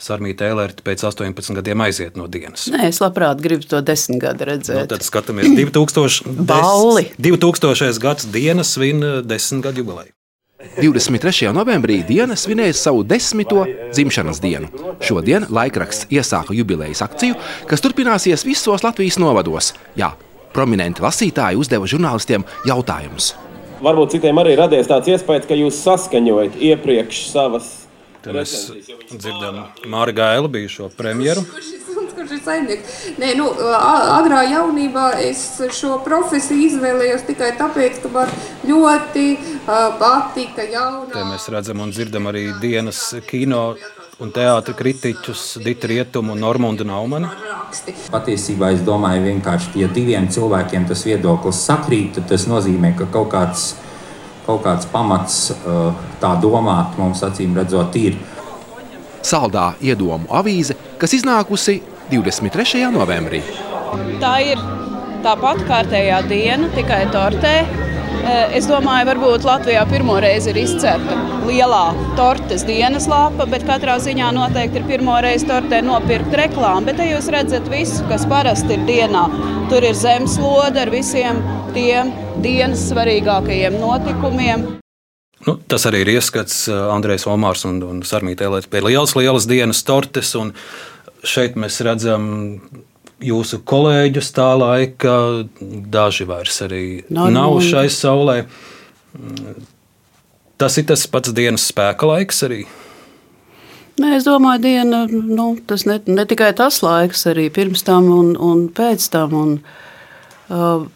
[0.00, 2.68] Sarmīta Ēlērta pēc 18 gadiem aiziet no dienas.
[2.72, 4.84] Nē, es labprāt gribu to desmit gadu redzēt.
[4.84, 6.34] Nu, tad skatāmies 2000.
[6.50, 7.10] Balli.
[7.20, 8.00] 2000.
[8.02, 10.14] gads dienas svin desmitgadu jubileju.
[10.60, 11.48] 23.
[11.56, 14.68] novembrī diena svinēja savu desmito dzimšanas dienu.
[15.00, 17.38] Šodien laikraksts iesāka jubilejas akciju,
[17.70, 19.72] kas turpināsies visos Latvijas novados.
[19.98, 20.12] Jā,
[20.52, 23.32] prominenti lasītāji uzdeva žurnālistiem jautājumus.
[23.80, 27.72] Varbūt citiem arī radies tāds iespējas, ka jūs saskaņojat iepriekš savas.
[28.20, 28.52] Tad mēs
[29.14, 31.70] dzirdam Māra Gaila bijušo premjeru kurš
[32.24, 32.98] ir saimnieks.
[33.20, 33.48] Nē, nu,
[34.16, 35.44] agrā jaunībā es
[35.76, 38.34] šo profesiju izvēlējos tikai tāpēc, ka man
[38.68, 39.26] ļoti
[40.00, 41.12] patika jaunā.
[41.14, 43.74] Te mēs redzam un dzirdam arī dienas kino
[44.20, 47.30] un teātris kritiķus Dita Rietumu un Normundu Naumanu.
[48.12, 53.30] Patiesībā es domāju, vienkārši, ja diviem cilvēkiem tas viedoklis sakrīt, tad tas nozīmē, ka kaut
[53.32, 53.70] kāds,
[54.44, 55.38] kaut kāds pamats
[56.20, 58.18] tā domāt mums acīm redzot ir.
[59.24, 61.78] Saldā iedomu avīze, kas iznākusi
[62.10, 62.90] 23.
[62.94, 63.42] novembrī.
[64.20, 64.60] Tā ir
[65.24, 67.54] tāpat kārtējā diena, tikai tortē.
[68.20, 71.84] Eh, es domāju, varbūt Latvijā pirmo reizi ir izcepta lielā
[72.18, 76.90] tortes dienas lapa, bet katrā ziņā noteikti ir pirmo reizi tortē nopirkt reklāmu.
[76.90, 79.24] Bet te jūs redzat visu, kas parasti ir dienā.
[79.70, 81.40] Tur ir zemeslode ar visiem
[81.74, 82.12] tiem
[82.44, 84.68] dienas svarīgākajiem notikumiem.
[85.46, 89.48] Nu, tas arī ir ieskats eh, Andrejs Omārs un, un Sarmītē, lai pie lielas, lielas
[89.48, 90.34] dienas tortes.
[90.36, 90.52] Un,
[91.26, 92.28] šeit mēs redzam
[93.20, 95.14] jūsu kolēģus tā laika,
[95.60, 98.42] daži vairs arī no, nav šai saulē.
[100.60, 102.62] Tas ir tas pats dienas spēka laiks arī.
[104.00, 108.30] Nē, es domāju, diena, nu, tas ne, ne tikai tas laiks, arī pirms tam un,
[108.40, 109.34] un pēc tam.
[109.36, 109.50] Un,
[110.48, 110.86] uh,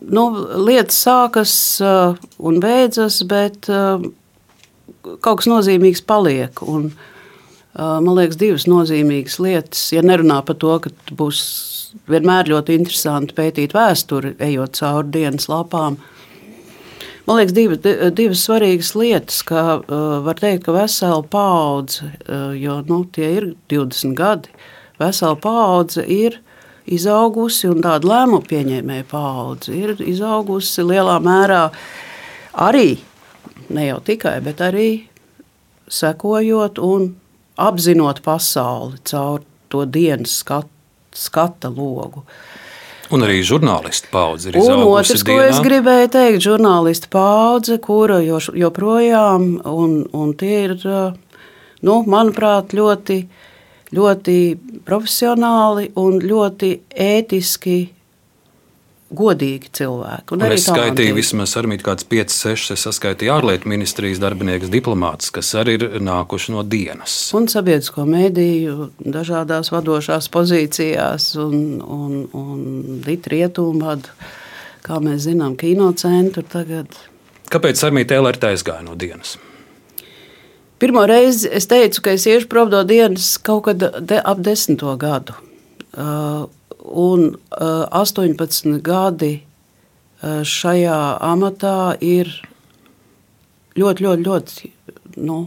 [0.00, 0.24] nu,
[0.66, 1.52] lietas sākas
[1.84, 4.02] uh, un beidzas, bet uh,
[5.22, 6.64] kaut kas nozīmīgs paliek.
[6.66, 7.19] Un, uh,
[7.78, 9.82] man liekas, divas nozīmīgas lietas.
[9.94, 11.42] Ja nerunā par to, ka būs
[12.10, 16.00] vienmēr ļoti interesanti pētīt vēsturi, ejot cauri dienas lapām.
[17.28, 17.80] Man liekas, divas,
[18.16, 19.80] divas svarīgas lietas, ka
[20.26, 22.10] var teikt, ka vesela paudze,
[22.58, 24.54] jo nu, tie ir 20 gadi,
[24.98, 26.40] vesela paudze ir
[26.90, 31.68] izaugusi un tāda lēmumu pieņēmēja paudze ir izaugusi lielā mērā
[32.66, 32.98] arī,
[33.70, 34.88] ne jau tikai, bet arī
[35.90, 37.12] sekojot un
[37.60, 40.72] apzinot pasauli caur to dienas skatu,
[41.12, 42.24] skata logu.
[43.10, 44.86] Un arī žurnālistu paudze ir izaugusi.
[44.86, 45.36] Un otrs, dienā.
[45.36, 50.76] ko es gribēju teikt, žurnālistu paudze, kura joprojām, un, un tie ir,
[51.82, 53.18] nu, manuprāt, ļoti,
[53.98, 54.36] ļoti
[54.86, 57.80] profesionāli un ļoti ētiski
[59.10, 60.34] godīgi cilvēki.
[60.34, 64.70] Un un es skaitīju vismaz ar mītu kāds 5, 6, es saskaitīju ārlietu ministrijas darbiniekus,
[64.72, 67.16] diplomātus, kas arī ir nākuši no dienas.
[67.36, 74.14] Un sabiedrisko mēdīju dažādās vadošās pozīcijās un, un, un Rietumvadu,
[74.86, 76.94] kā mēs zinām, kinocentru tagad.
[77.50, 79.36] Kāpēc Armīte LRT aizgāja no dienas?
[80.80, 84.94] Pirmo reizi es teicu, ka es iešu prom no dienas kaut kad de, ap desmito
[84.96, 85.34] gadu.
[85.90, 86.46] Uh,
[86.84, 92.30] un uh, 18 gadi uh, šajā amatā ir
[93.78, 94.72] ļoti, ļoti, ļoti.
[95.20, 95.42] Nu,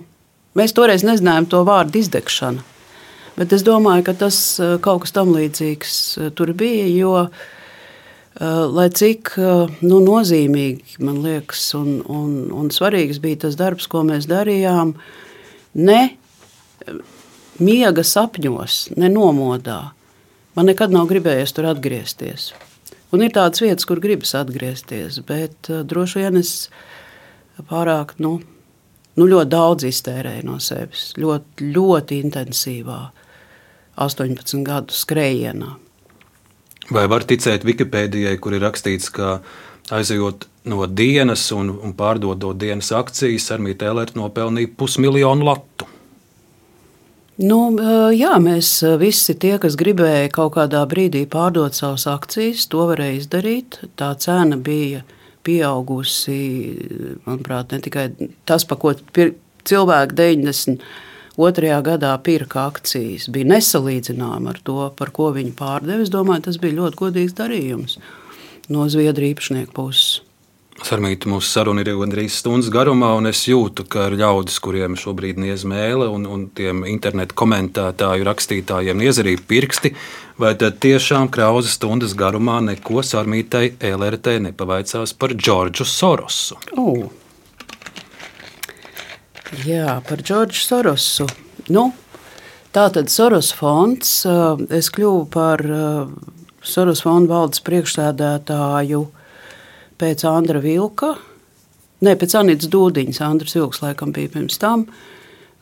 [0.58, 2.64] mēs toreiz nezinājām to vārdu izdegšana.
[3.34, 6.00] Bet es domāju, ka tas uh, kaut kas tam līdzīgs
[6.38, 6.86] tur bija.
[6.94, 7.14] Jo,
[8.74, 9.36] lai cik
[9.86, 14.96] nu, nozīmīgi man liekas, un, un, un svarīgs bija tas darbs, ko mēs darījām,
[15.78, 16.00] ne
[17.62, 19.94] miega sapņos, ne nomodā,
[20.54, 22.52] Man nekad nav gribējies tur atgriezties.
[23.14, 26.54] Un ir tādas vietas, kur gribas atgriezties, bet uh, droši vien es
[27.70, 28.40] pārāk, nu,
[29.18, 31.12] nu ļoti daudz iztērēju no sevis.
[31.22, 33.00] Ļoti, ļoti intensīvā
[34.02, 35.76] 18 gadu skrējienā.
[36.94, 39.38] Vai var ticēt Wikipēdijai, kur ir rakstīts, ka
[39.94, 45.93] aizejot no dienas un, un pārdodot dienas akcijas, Armīte Elert nopelnīja pusmiljonu latu?
[47.42, 47.58] Nu,
[48.14, 53.80] jā, mēs visi tie, kas gribēja kaut kādā brīdī pārdot savas akcijas, to varēja izdarīt.
[53.98, 55.02] Tā cena bija
[55.44, 56.38] pieaugusi,
[57.26, 58.06] manuprāt, ne tikai
[58.46, 58.94] tas, pa ko
[59.66, 61.74] cilvēki 92.
[61.90, 66.06] gadā pirka akcijas, bija nesalīdzināma ar to, par ko viņi pārdeva.
[66.06, 67.98] Es domāju, tas bija ļoti godīgs darījums
[68.70, 70.23] no Zviedrijas īpašnieku puses.
[70.82, 75.38] Sarmīta, mūsu saruna ir gandrīz stundas garumā, un es jūtu, ka ir ļaudis, kuriem šobrīd
[75.38, 79.94] niez mēlē, un, un tiem internetu komentētāju rakstītājiem niez arī pirksti.
[80.42, 86.58] Vai tad tiešām krauza stundas garumā neko Sarmītai LRT nepavaicās par Džordžu Sorosu?
[86.74, 87.06] Uh.
[89.62, 91.30] Jā, par Džordžu Sorosu.
[91.70, 91.92] Nu,
[92.74, 94.24] tā tad Soros fonds,
[94.74, 95.62] es kļuvu par
[96.66, 99.06] Soros fonda valdes priekšsēdētāju
[100.04, 101.16] pēc Andra Vilka,
[102.04, 104.88] ne pēc Anītas Dūdiņas, Andris Vilks laikam bija pirms tam,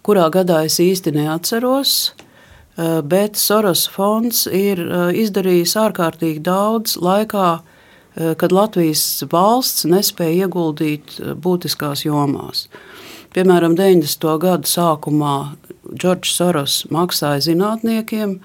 [0.05, 2.13] kurā gadā es īsti neatceros.
[2.79, 10.47] Eh, bet Soros fonds ir eh, izdarījis ārkārtīgi daudz laikā, eh, kad Latvijas valsts nespēja
[10.47, 12.69] ieguldīt būtiskās jomās.
[13.35, 14.37] Piemēram, 90.
[14.41, 15.35] gada sākumā
[15.91, 18.39] Džordžs Soros maksāja zinātniekiem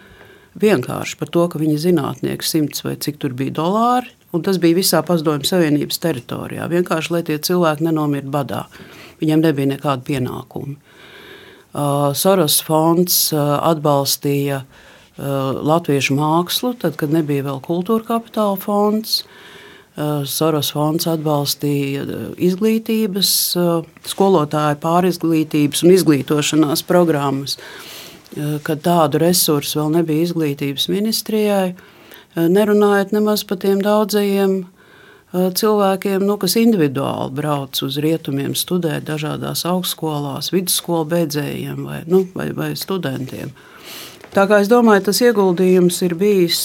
[0.59, 4.77] vienkārši par to, ka viņi zinātnieki simts vai cik tur bija dolāri Un tas bija
[4.77, 6.67] visā Padomju Savienības teritorijā.
[6.69, 8.67] Vienkārši lai tie cilvēki nenomirtu badā.
[9.23, 10.77] Viņiem nebija nekāda pienākuma.
[11.77, 14.77] Uh, Soros fonds uh, atbalstīja uh,
[15.17, 19.23] latviešu mākslu, tad, kad nebija vēl kultūra kapitāla fonds.
[20.29, 22.03] Soros fonds atbalstīja
[22.45, 23.31] izglītības,
[24.05, 27.55] skolotāju pārizglītības un izglītošanās programmas,
[28.67, 31.71] kad tādu resursu vēl nebija izglītības ministrijai.
[32.37, 34.59] Nerunājot nemaz par tiem daudzajiem
[35.33, 42.51] cilvēkiem, nu, kas individuāli brauc uz rietumiem, studēt dažādās augstskolās, vidusskolu beidzējiem vai, nu, vai,
[42.57, 43.53] vai studentiem.
[44.37, 46.61] Tā kā es domāju, tas ieguldījums ir bijis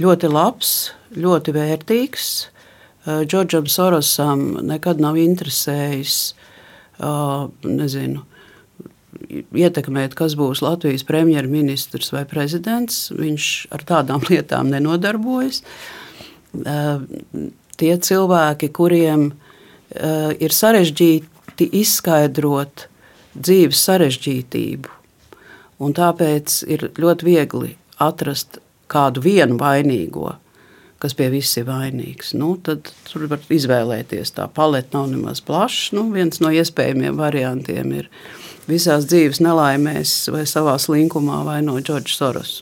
[0.00, 0.74] ļoti labs,
[1.16, 2.28] ļoti vērtīgs.
[3.04, 6.34] Džordžam Sorosam nekad nav interesējis,
[7.64, 8.24] nezinu,
[9.30, 13.08] ietekmēt, kas būs Latvijas premjerministrs vai prezidents.
[13.14, 15.62] Viņš ar tādām lietām nenodarbojas.
[16.54, 16.98] Eh,
[17.76, 22.88] tie cilvēki, kuriem eh, ir sarežģīti izskaidrot
[23.34, 24.92] dzīves sarežģītību,
[25.82, 28.60] un tāpēc ir ļoti viegli atrast
[28.90, 30.36] kādu vienu vainīgo,
[31.02, 32.32] kas pie viss ir vainīgs.
[32.38, 34.36] Nu, tad tur var izvēlēties.
[34.38, 35.96] Tā paleta nav nemaz plaša.
[35.98, 38.08] Nu, viens no iespējamiem variantiem ir
[38.70, 42.54] visās dzīves nelaimēs vai savā slinkumā vaino Džordžs Soros.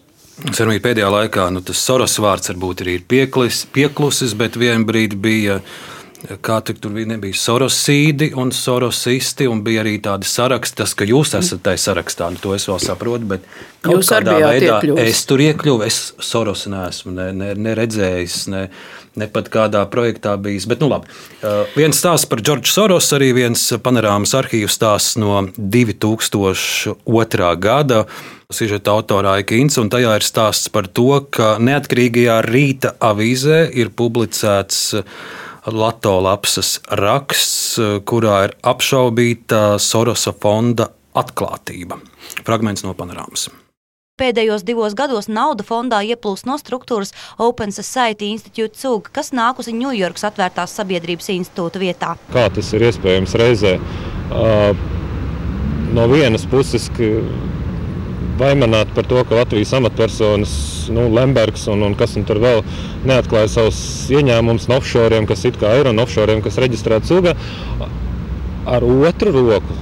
[0.50, 5.18] Sarunī pēdējā laikā nu, tas Soros vārds varbūt arī ir pieklis, pieklusis, bet vienā brīdī
[5.20, 5.60] bija
[6.42, 11.06] kā tur, tur bija, nebija sorosīdi un sorosisti, un bija arī tādi saraksti, tas, ka
[11.08, 13.46] jūs esat tajā sarakstā, nu, to es vēl saprotu, bet
[13.82, 15.02] kaut jūs kādā veidā iekļūs.
[15.02, 18.66] es tur iekļuvu, es Soros neesmu ne, ne, neredzējis, ne,
[19.18, 21.10] ne pat kādā projektā bijis, bet nu labi.
[21.42, 27.52] Uh, viens stāsts par Džordžu Soros, arī viens panorāmas arhīvu stāsts no 2002.
[27.62, 28.04] gada.
[28.52, 34.92] Sižeta autorā Ikins, un tajā ir stāsts par to, ka neatkarīgajā rīta avīzē ir publicēts
[35.62, 42.00] Lato lapsas raksts, kurā ir apšaubīta Sorosa fonda atklātība.
[42.42, 43.46] Fragments no panorāmas.
[44.20, 50.26] Pēdējos divos gados nauda fondā ieplūst no struktūras Open Society Institute CUG, kas nākusi Ņujorkas
[50.28, 52.10] atvērtās sabiedrības institūta vietā.
[52.34, 53.70] Kā tas ir iespējams reizē?
[55.96, 56.90] No vienas puses,
[58.36, 60.52] vaimanāt par to, ka Latvijas amatpersonas,
[60.92, 62.60] nu, Lembergs un, un kas tur vēl
[63.08, 63.80] neatklāja savus
[64.12, 67.32] ieņēmumus no offshore, kas it kā ir un offshore, kas reģistrēti cūgā,
[68.76, 69.80] ar otru roku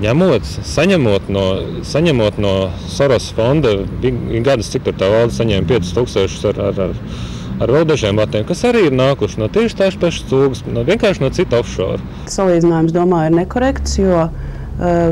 [0.00, 1.44] ņemot, saņemot no,
[1.86, 2.54] saņemot no
[2.90, 6.94] Soros fonda, bija gadus, cik tā valde saņēma 5000 ar, ar, ar,
[7.62, 11.24] ar vēl dažiem vatiem, kas arī ir nākuši no tieši tās pašas cūgas, no, vienkārši
[11.24, 12.00] no cita offshore.
[12.32, 14.30] Salīdzinājums, domāju, ir nekorekts, jo uh,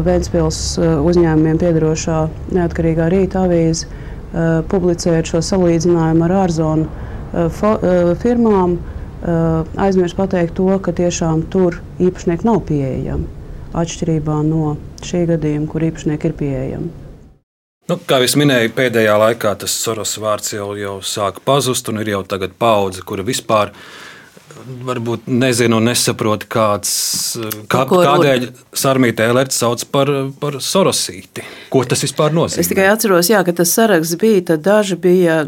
[0.06, 2.22] Vēncpils uh, uzņēmumiem piedarošā
[2.56, 10.18] neatkarīgā rīta avīze uh, publicējot šo salīdzinājumu ar ārzonu uh, fo, uh, firmām, uh, aizmirst
[10.18, 13.39] pateikt to, ka tiešām tur īpašnieki nav pieejami
[13.76, 14.74] atšķirībā no
[15.06, 16.90] šī gadījuma, kur īpašnieki ir pieejami.
[17.90, 22.12] Nu, kā jau minēju, pēdējā laikā tas Soros vārds jau, jau sāk pazust, un ir
[22.12, 23.72] jau tagad paudze, kura vispār
[24.86, 26.92] varbūt nezinu un nesaprot, kāds,
[27.70, 28.46] kā, kādēļ
[28.76, 31.44] Sarmīta Elerts sauc par, par Sorosīti.
[31.72, 32.62] Ko tas vispār nozīmē?
[32.62, 35.40] Es tikai atceros, jā, ka tas saraksts bija, tad daži bija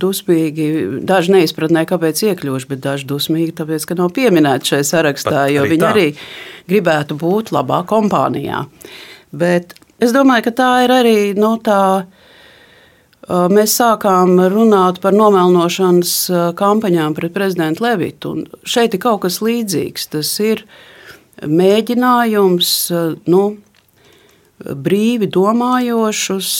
[0.00, 0.70] dusmīgi,
[1.06, 5.66] daži neizpratnēja, kāpēc iekļūši, bet daži dusmīgi, tāpēc, ka nav pieminēti šajā sarakstā, Pat jo
[5.66, 5.92] arī viņi tā.
[5.94, 6.06] arī
[6.70, 8.64] gribētu būt labā kompānijā.
[9.30, 11.82] Bet es domāju, ka tā ir arī nu, tā.
[13.30, 16.14] Mēs sākām runāt par nomelnošanas
[16.58, 18.32] kampaņām pret prezidentu Levitu.
[18.66, 20.08] Šeit ir kaut kas līdzīgs.
[20.16, 20.64] Tas ir
[21.46, 22.72] mēģinājums
[23.30, 23.44] nu,
[24.60, 26.50] brīvi domājošus,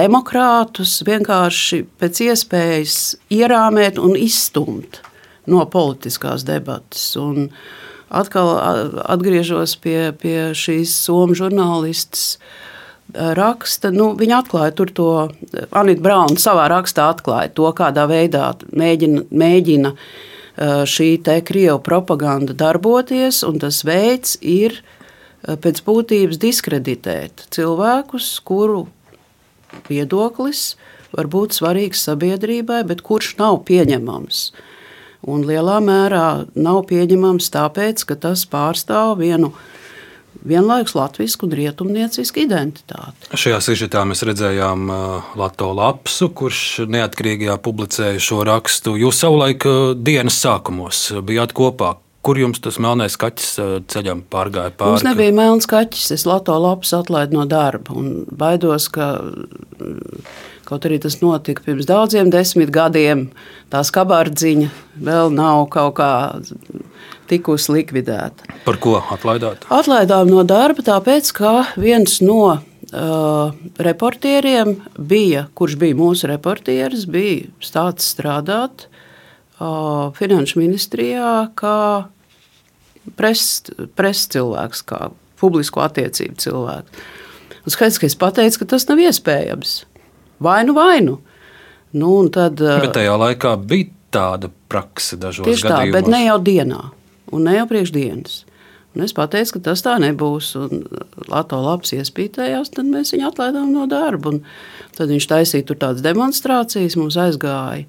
[0.00, 2.98] demokrātus vienkārši pēc iespējas
[3.34, 5.02] ierāmēt un izstumt
[5.50, 7.10] no politiskās debatas.
[7.20, 7.80] Un, uh,
[8.12, 8.52] atkal
[9.08, 12.36] atgriežos pie, pie šīs somu žurnālistas
[13.12, 13.90] raksta.
[13.94, 15.08] Nu, viņa atklāja to,
[15.70, 19.94] Anita Brauna savā rakstā atklāja to, kādā veidā mēģina, mēģina
[20.88, 21.10] šī
[21.44, 24.82] krievu propaganda darboties, un tas veids ir
[25.42, 28.86] pēc būtības diskreditēt cilvēkus, kuru
[29.88, 30.76] viedoklis
[31.12, 34.52] var būt svarīgs sabiedrībai, bet kurš nav pieņemams.
[35.22, 39.52] Un lielā mērā nav pieņemams tāpēc, ka tas pārstāv vienu
[40.48, 43.30] vienlaikus latviešu un rietumniecisku identitāti.
[43.32, 48.96] Šajā sižetā mēs redzējām uh, Latviju Lapsu, kurš neatkarīgajā publicēja šo rakstu.
[49.00, 51.96] Jūs savulaik uh, dienas sākumos bijāt kopā.
[52.22, 54.94] Kur jums tas melnais kaķis uh, ceļam pārgāja pāri?
[54.94, 56.12] Mums nebija melns kaķis.
[56.14, 59.16] Es Latviju Lapsu atlaidu no darba un baidos, ka
[60.72, 63.26] Kaut arī tas notika pirms daudziem desmit gadiem,
[63.68, 64.70] tā skarbziņa
[65.04, 66.12] vēl nav kaut kā
[67.32, 68.48] tikusi likvidēta.
[68.66, 69.66] Par ko atlaidāt?
[69.72, 73.52] Atlaidām no darba, tāpēc, ka viens no uh,
[73.88, 81.78] reportieriem bija, kurš bija mūsu reportieris, bija stāsts strādāt uh, Finanšu ministrijā kā
[83.18, 85.10] preses pres cilvēks, kā
[85.42, 87.02] publisko attiecību cilvēks.
[87.62, 89.82] Un skaidrs, ka es pateicu, ka tas nav iespējams
[90.42, 91.18] vainu, vainu.
[91.92, 95.92] Nu, tad, bet eh, tajā laikā bija tāda praksa dažos tieši gadījumos.
[95.92, 96.80] tā, bet ne jau dienā,
[97.32, 98.42] un ne jau priekšdienas.
[98.92, 100.52] Un es pateicu, ka tas tā nebūs.
[101.32, 104.34] Latvijas labs iespītējās, tad mēs viņu atlaidām no darba.
[104.34, 104.42] Un
[104.98, 107.86] tad viņš taisīja tur tādas demonstrācijas, mums aizgāja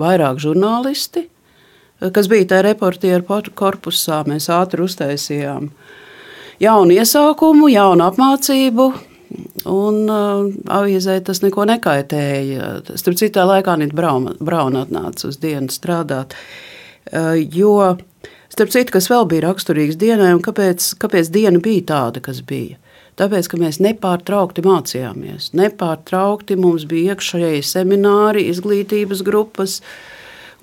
[0.00, 1.24] vairāk žurnālisti,
[2.12, 4.20] kas bija tajā reportieru korpusā.
[4.28, 5.70] Mēs ātri uztaisījām
[6.60, 8.90] jaunu iesākumu, jaunu apmācību,
[9.68, 12.96] Un uh, avīzē tas neko nekaitēja.
[12.98, 16.34] Starp citu, tā laikā Brauna, Brauna atnāca uz dienu strādāt.
[17.08, 17.96] Uh, jo,
[18.52, 22.78] starp citu, kas vēl bija raksturīgs dienai, un kāpēc, kāpēc diena bija tāda, kas bija?
[23.20, 25.50] Tāpēc, ka mēs nepārtraukti mācījāmies.
[25.56, 29.80] Nepārtraukti mums bija iekšēji semināri, izglītības grupas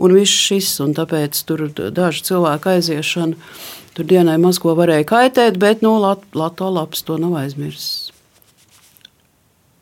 [0.01, 0.71] un viss šis.
[0.81, 3.51] Un tāpēc tur daži cilvēki aiziešana
[3.93, 8.09] tur dienai maz ko varēja kaitēt, bet no nu, Latvijas lapas to nav aizmirsis.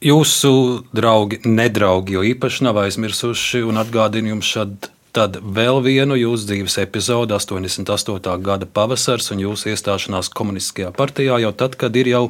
[0.03, 0.51] Jūsu
[0.93, 6.77] draugi, nedraugi, jo īpaši nav aizmirsuši un atgādina jums šad, tad vēl vienu jūsu dzīves
[6.83, 8.37] epizodi, 88.
[8.43, 12.23] gada pavasars un jūsu iestāšanās komunistiskajā partijā, jau tad, kad ir jau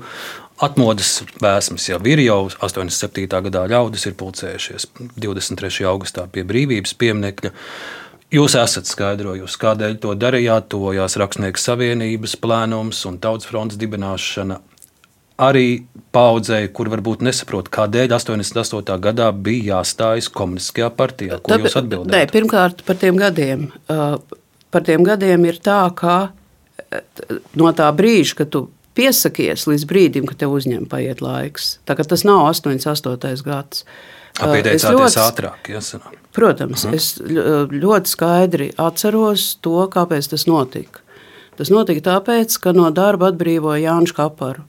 [0.64, 3.28] atmodas vēsmas, jau ir jau 87.
[3.50, 5.86] gadā ļaudis ir pulcējušies 23.
[5.90, 7.54] augustā pie brīvības pieminekļa.
[8.34, 14.60] Jūs esat skaidrojusi, kādēļ to darījāt, tuvojās Rakstnieku savienības plēnums un tautas fronts dibināšana
[15.38, 15.86] arī
[16.16, 18.98] paudzei, kur varbūt nesaprot, kādēļ 88.
[19.04, 21.38] gadā bija jāstājas komunistiskajā partijā.
[21.42, 22.16] Ko Tāpēc, jūs atbildējat?
[22.16, 23.68] Nē, pirmkārt, par tiem gadiem.
[23.92, 24.18] Uh,
[24.74, 28.68] par tiem gadiem ir tā, ka uh, no tā brīža, kad tu
[28.98, 31.76] piesakies līdz brīdim, kad tev uzņem paiet laiks.
[31.86, 33.44] Tā kā tas nav 88.
[33.46, 33.84] gads.
[34.38, 35.22] Pieteicāties ļoti...
[35.22, 36.18] ātrāk, jāsanāk.
[36.34, 36.96] Protams, uh -huh.
[36.96, 37.18] es
[37.74, 41.02] ļoti skaidri atceros to, kāpēc tas notika.
[41.58, 44.62] Tas notika tāpēc, ka no darba atbrīvoja Jānis Kaparu,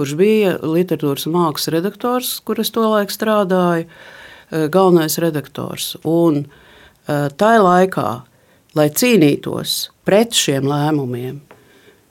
[0.00, 3.84] kurš bija literatūras mākslas redaktors, kur es tolaik strādāju,
[4.72, 5.92] galvenais redaktors.
[6.08, 6.46] Un
[7.06, 8.08] tā laikā,
[8.74, 9.76] lai cīnītos
[10.08, 11.36] pret šiem lēmumiem,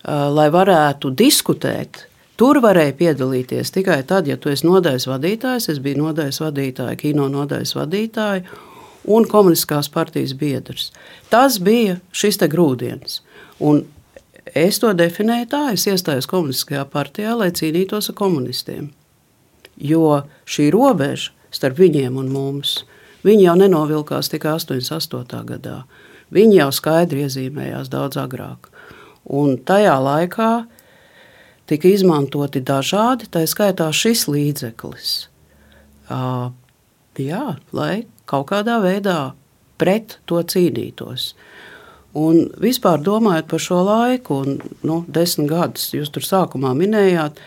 [0.05, 2.05] lai varētu diskutēt
[2.39, 5.65] Tur varēja piedalīties tikai tad, ja tu esi nodaļas vadītājs.
[5.73, 8.45] Es biju nodaļas vadītāja, kino nodaļas vadītāja
[9.11, 10.93] un komunistiskās partijas biedrs.
[11.27, 13.19] Tas bija šis grūdienis.
[13.59, 13.83] Un
[14.57, 18.89] es to definēju tā, es iestājos komunistiskajā partijā, lai cīnītos ar komunistiem.
[19.79, 22.83] Jo šī robeža starp viņiem un mums,
[23.25, 25.43] viņi jau nenovilkās tikai 88.
[25.49, 25.83] gadā.
[26.33, 28.69] Viņi jau skaidri iezīmējās daudz agrāk.
[29.25, 30.51] Un tajā laikā
[31.69, 35.13] tika izmantoti dažādi, tā skaitā šis līdzeklis.
[36.09, 36.49] Uh,
[37.17, 39.33] jā, lai kaut kādā veidā
[39.81, 41.33] pret to cīnītos.
[42.17, 44.55] Un vispār domājot par šo laiku, un
[44.85, 47.37] nu, desmit gadus, jūs tur sākumā minējāt,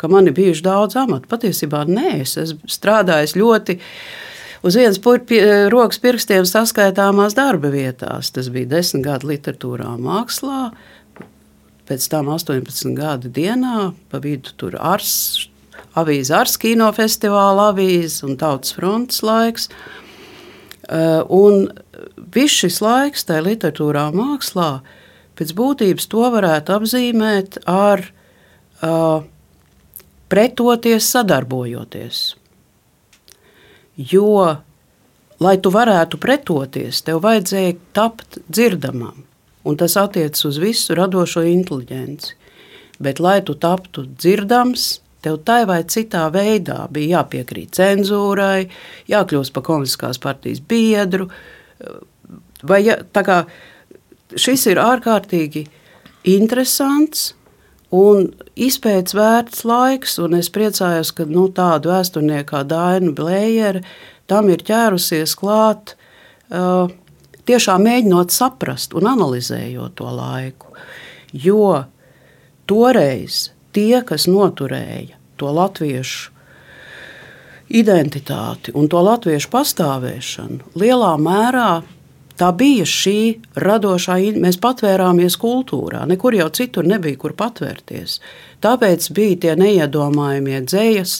[0.00, 1.28] ka man ir bijuši daudz amatu.
[1.28, 3.76] Patiesībā nē, es esmu strādājis ļoti
[4.64, 5.00] uz vienas
[5.72, 8.32] rokas pirkstiem saskaitāmās darba vietās.
[8.32, 10.70] Tas bija desmit gadu literatūrā, mākslā,
[11.86, 15.50] pēc tam 18 gadu dienā, pa vidu tur ars,
[15.96, 19.68] avīze Ars kinofestivāla avīze un tautas frontes laiks.
[19.68, 20.05] Eh,
[20.88, 21.66] un
[22.34, 24.80] viss šis laiks tajā literatūrā, mākslā,
[25.36, 29.24] pēc būtības to varētu apzīmēt ar uh,
[30.28, 32.22] pretoties, sadarbojoties.
[33.96, 34.56] Jo,
[35.40, 39.24] lai tu varētu pretoties, tev vajadzēja tapt dzirdamam,
[39.66, 42.36] un tas attiecas uz visu radošo inteligenci.
[43.02, 48.68] Bet, lai tu taptu dzirdams, Tev tai vai citā veidā bija jāpiekrīt cenzūrai,
[49.10, 51.28] jākļūst par komunistiskās partijas biedru.
[52.66, 53.40] Vai, ja, kā,
[54.36, 55.66] šis ir ārkārtīgi
[56.30, 57.32] interesants
[57.94, 63.82] un izpētes vērts laiks, un es priecājos, ka nu, tādu vēsturnieku kā Daina Blējera
[64.30, 65.94] tam ir ķērusies klāt.
[66.46, 66.90] Uh,
[67.46, 70.74] tiešām mēģinot saprast un analizējot to laiku.
[71.32, 71.84] Jo
[72.66, 76.32] toreiz tie, kas noturēja to latviešu
[77.76, 81.70] identitāti un to latviešu pastāvēšanu, lielā mērā
[82.38, 83.18] tā bija šī
[83.58, 86.04] radošā, mēs patvērāmies kultūrā.
[86.08, 88.20] Nekur jau citur nebija kur patvērties.
[88.64, 91.18] Tāpēc bija tie neiedomājamie dzējas,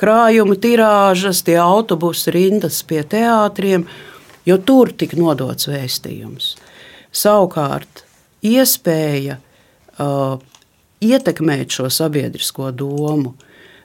[0.00, 3.86] krājuma tirāžas, tie autobusu rindas pie teātriem,
[4.48, 6.54] jo tur tika nodots vēstījums.
[7.14, 8.04] Savukārt,
[8.44, 10.40] iespēja uh,
[11.04, 13.34] ietekmēt šo sabiedrisko domu.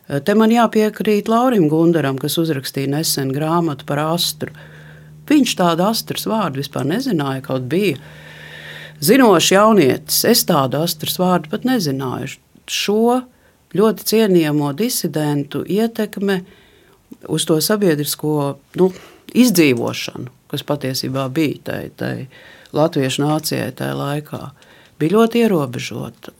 [0.07, 4.53] Eh, te man jāpiekrīt Laurim Gundaram, kas uzrakstīja nesen grāmatu par astru.
[5.29, 7.99] Viņš tādu astras vārdu vispār nezināja, kaut bija
[9.05, 10.23] zinošs jaunietis.
[10.25, 12.39] Es tādu astras vārdu pat nezināju.
[12.69, 13.21] Šo
[13.77, 16.41] ļoti cienījamo disidentu ietekme
[17.29, 18.33] uz to sabiedrisko
[18.79, 18.89] nu,
[19.37, 22.13] izdzīvošanu, kas patiesībā bija tai, tai
[22.73, 24.41] latviešu nācijai tajā laikā,
[25.01, 26.33] bija ļoti ierobežota.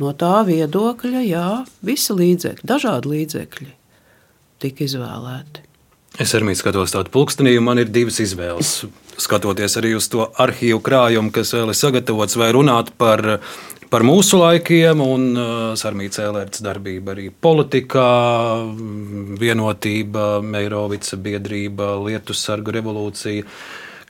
[0.00, 1.48] No tā viedokļa, jā,
[1.84, 3.72] visi līdzekļi, dažādi līdzekļi
[4.60, 5.66] tika izvēlēti.
[6.20, 8.72] Es arī skatos tādu pulkstenī, un man ir divas izvēles.
[9.20, 13.22] Skatoties arī uz to arhīvu krājumu, kas vēl ir sagatavots, vai runāt par,
[13.92, 18.08] par mūsu laikiem, un uh, Sarmītas Cēlērts darbība arī politikā,
[19.40, 23.46] vienotība, Meirovica biedrība, Lietu sargu revolūcija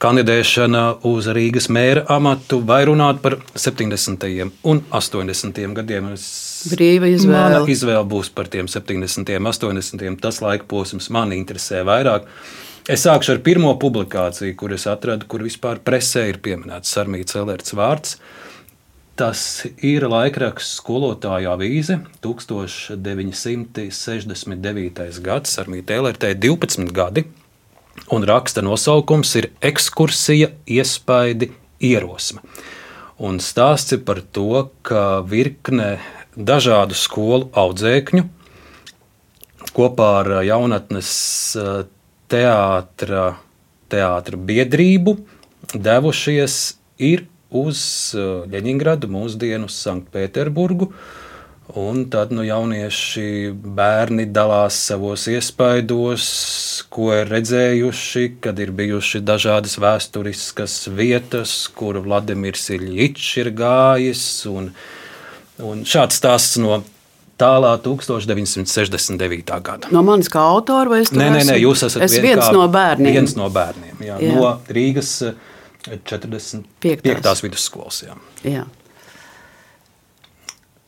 [0.00, 4.24] kandidēšana uz Rīgas mēra amatu vai runāt par 70.
[4.64, 5.60] un 80.
[5.76, 6.08] gadiem.
[6.70, 7.36] Brīva izvēle.
[7.36, 9.36] Mana izvēle būs par tiem 70.
[9.36, 10.20] un 80.
[10.22, 12.22] Tas laika posms man interesē vairāk.
[12.90, 17.72] Es sākšu ar pirmo publikāciju, kur es atradu, kur vispār presē ir pieminēts Sarmītas Elerts
[17.76, 18.10] vārds.
[19.20, 19.40] Tas
[19.84, 25.20] ir laikraksts skolotāja avīze 1969.
[25.28, 27.22] gads, Sarmīta Elertē 12 gadi
[28.10, 31.50] un raksta nosaukums ir Ekskursija, iespaidi,
[31.80, 32.42] ierosme.
[33.20, 35.98] Un stāsts ir par to, ka virkne
[36.36, 38.24] dažādu skolu audzēkņu
[39.76, 41.10] kopā ar jaunatnes
[42.30, 43.24] teātra,
[43.92, 45.16] teātra biedrību
[45.74, 46.56] devušies
[46.98, 47.80] ir uz
[48.50, 50.90] Ļeņingradu, mūsdienu Sanktpēterburgu.
[51.78, 56.24] Un tad nu, jaunieši, bērni dalās savos iespaidos,
[56.90, 64.24] ko ir redzējuši, kad ir bijuši dažādas vēsturiskas vietas, kur Vladimirs Iļņš ir gājis.
[64.50, 64.72] Un,
[65.60, 66.78] Un šāds stāsts no
[67.40, 69.60] tālā 1969.
[69.64, 69.90] gada.
[69.92, 72.66] No manis kā autora vai es Nē, nē, nē, jūs esat es vien viens no
[72.72, 73.12] bērniem.
[73.18, 74.34] Viens no bērniem, jā, Jā.
[74.36, 75.34] no Rīgas eh,
[76.08, 76.64] 45.
[77.04, 77.42] Piektās.
[77.44, 78.02] vidusskolas.
[78.06, 78.16] Jā.
[78.48, 78.64] Jā.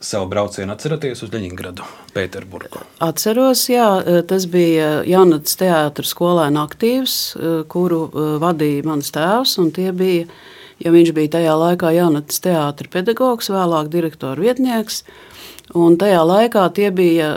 [0.03, 2.81] Savu braucienu atceraties uz Leņņģeradu, Pēterburgu.
[3.05, 3.87] Atceros, jā,
[4.27, 7.13] tas bija Jānis Teātris skolēna aktīvs,
[7.71, 9.53] kuru eh, vadīja mans tēvs.
[9.95, 10.25] Bija,
[10.83, 15.05] ja viņš bija tajā laikā Jānis Teātris pedagogs, vēlāk direktora vietnieks.
[15.79, 17.29] Un tajā laikā tie bija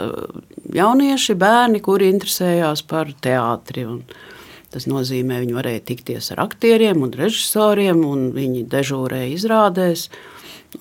[0.75, 3.85] jaunieši, bērni, kuri interesējās par teātri.
[3.87, 4.01] Un
[4.75, 10.09] tas nozīmē, viņi varēja tikties ar aktieriem un režisoriem, un viņi dežūrēja izrādēs.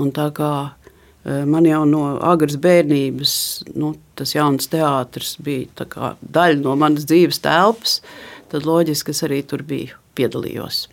[0.03, 0.83] Un tā kā eh,
[1.27, 3.32] man jau no agras bērnības
[3.74, 5.86] nu, tas jauns teātris bija
[6.20, 8.01] daļa no manas dzīves telpas,
[8.53, 10.86] tad loģiski es arī tur biju, piedalījos.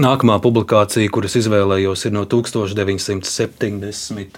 [0.00, 4.32] Nākamā publikācija, kuras izvēlējos, ir no 1972.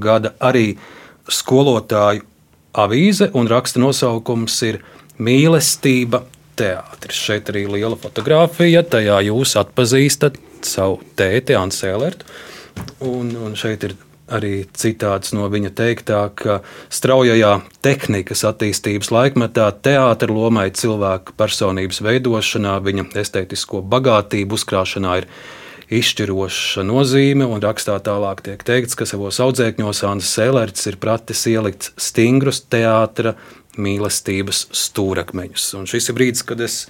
[0.00, 0.80] gada arī
[1.28, 2.24] skolotāju
[2.72, 4.80] avīze, un raksta nosaukums ir
[5.18, 6.22] Mīlestība
[6.58, 7.16] teātris.
[7.18, 12.24] Šeit arī liela fotografija, tajā jūs atpazīstat savu tēti, Ansēlertu.
[13.04, 13.94] Un, un šeit ir
[14.28, 16.60] arī citāts no viņa teiktā, ka
[16.92, 17.52] straujajā
[17.84, 25.28] tehnikas attīstības laikmetā teātris lomai cilvēka personības veidošanā, viņa estētisko bagātību uzkrāšanā ir
[25.98, 27.46] izšķiroša nozīme.
[27.48, 33.38] Un rakstā tālāk tiek teikts, ka savos audzēkņos Anna Sēlērts ir pratis ielikt stingrus teātris
[33.78, 35.68] mīlestības stūrakmeņus.
[35.78, 36.80] Un šis ir brīdis, kad es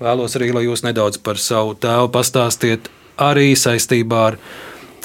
[0.00, 2.88] vēlos arī, lai jūs nedaudz par savu tēvu pastāstiet,
[3.20, 4.38] arī saistībā ar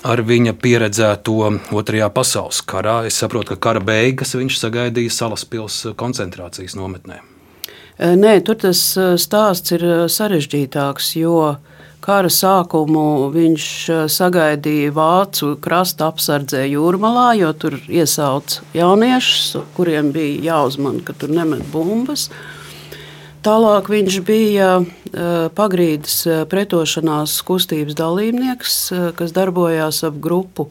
[0.04, 1.36] ar viņa pieredzēto
[1.74, 3.02] Otrajā pasaules karā.
[3.08, 7.22] Es saprotu, ka kara beigas viņš sagaidīja Salaspils koncentrācijas nometnē.
[8.04, 8.80] Nē, tur tas
[9.22, 11.38] stāsts ir sarežģītāks, jo
[12.04, 13.68] kara sākumu viņš
[14.12, 21.64] sagaidīja Vācu krasta apsardzē jūrmalā, jo tur iesauca jauniešus, kuriem bija jāuzmana, ka tur nemet
[21.72, 22.28] bumbas.
[23.44, 24.68] Tālāk viņš bija
[25.58, 28.78] pagrīdes pretošanās kustības dalībnieks,
[29.20, 30.70] kas darbojās ap grupu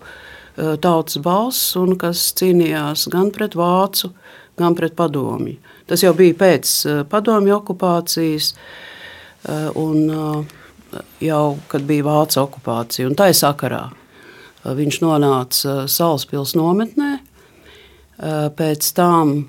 [0.57, 4.15] Tautas balss un kas cīnījās gan pret vācu,
[4.57, 5.59] gan pret padomju.
[5.89, 6.75] Tas jau bija pēc
[7.13, 8.55] padomju okupācijas
[9.77, 10.03] un
[11.21, 13.09] jau, kad bija vācu okupācija.
[13.09, 13.87] Un tā ir sakarā.
[14.65, 17.17] Viņš nonāca Salaspils nometnē,
[18.57, 19.43] pēc tam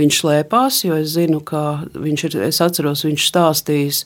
[0.00, 2.36] Viņš slēpās, jo es zinu, ka viņš ir.
[2.48, 4.04] Es atceros, viņš stāstījis,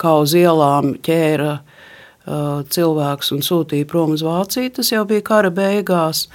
[0.00, 4.74] kā uz ielām ķēra uh, cilvēks un sūtīja prom uz Vāciju.
[4.76, 6.26] Tas jau bija kara beigās.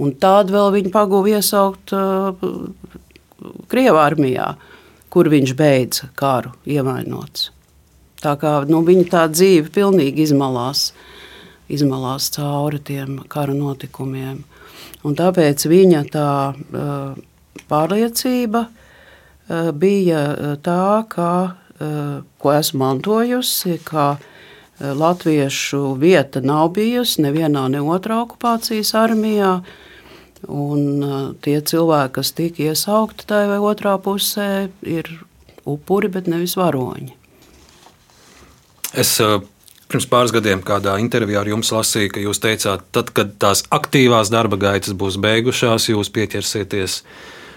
[0.00, 2.32] Un tādu vēl viņa pagūva iesaukt uh,
[3.68, 4.48] Krievijas armijā,
[5.12, 7.50] kur viņš beidza karu ievainots.
[8.24, 10.88] Tā kā nu, viņa tā dzīve pilnīgi izmalās,
[11.68, 14.40] izmalās cauri tiem kara notikumiem.
[15.04, 16.28] Un tāpēc viņa tā.
[16.72, 17.24] Uh,
[17.70, 20.22] pārliecība uh, bija
[20.64, 21.30] tā, ka,
[21.80, 24.16] uh, ko esmu mantojusi, ka
[24.76, 29.60] latviešu vieta nav bijusi nevienā, ne otrā okupācijas armijā.
[30.52, 31.00] Un
[31.40, 35.08] tie cilvēki, kas tika iesaukti tajā vai otrā pusē, ir
[35.64, 37.14] upuri, bet nevis varoņi.
[38.96, 39.16] Es
[39.90, 44.30] pirms pāris gadiem kādā intervijā ar jums lasīju, ka jūs teicāt, tad, kad tās aktīvās
[44.32, 47.00] darba gaitas būs beigušās, jūs pieķersieties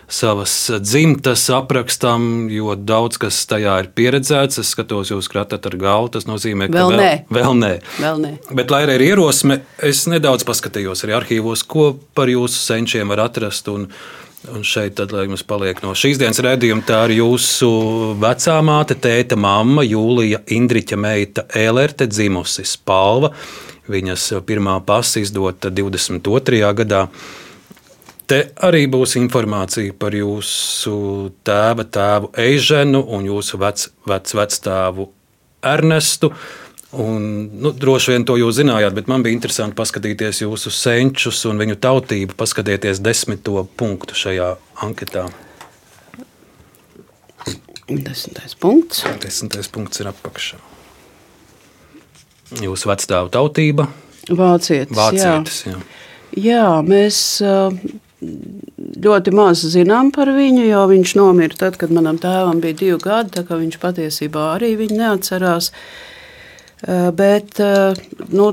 [0.10, 4.61] savas dzimtas aprakstam, jo daudz kas tajā ir pieredzēts.
[4.61, 6.14] Es skatos, jūs kratat ar galvu.
[6.15, 7.11] Tas nozīmē, ka vēl, vēl nē.
[7.30, 7.73] Vēl nē.
[7.99, 8.31] Vēl nē.
[8.57, 13.27] Bet, lai arī ir ierosme, es nedaudz paskatījos arī arhīvos, ko par jūsu senčiem var
[13.30, 13.69] atrast.
[13.72, 13.88] Un,
[14.48, 17.68] Un šeit tad, mums paliek no šīs dienas redzējuma, tā ir jūsu
[18.22, 23.34] vecā māte, tēta, mamma, Jūlija Indriča meita Elerte, dzimusi Spalva.
[23.91, 26.61] Viņas pirmā pasta izdota 22.
[26.80, 27.02] gadā.
[28.30, 30.95] Te arī būs informācija par jūsu
[31.47, 35.07] tēva tēvu Eiženu un jūsu vec, vec, vectēvu
[35.65, 36.30] Ernestu.
[37.01, 37.23] Un,
[37.61, 41.77] nu, droši vien to jūs zinājāt, bet man bija interesanti paskatīties jūsu senčus un viņu
[41.81, 44.49] tautību, paskatīties desmito punktu šajā
[44.85, 45.27] anketā.
[47.89, 49.01] Desmitais punkts.
[49.23, 50.60] Desmitais punkts ir apakšā.
[52.61, 53.88] Jūsu vecāta tautība.
[54.30, 54.93] Vācietis.
[54.93, 55.73] Vācietis jā.
[55.73, 55.81] Jā.
[56.45, 57.23] jā, mēs
[58.19, 63.43] ļoti maz zinām par viņu, jo viņš nomira tad, kad manam tēvam bija divi gadi.
[63.47, 65.71] Viņš patiesībā arī viņu neatcerās.
[66.79, 67.59] Bet
[68.31, 68.45] nu,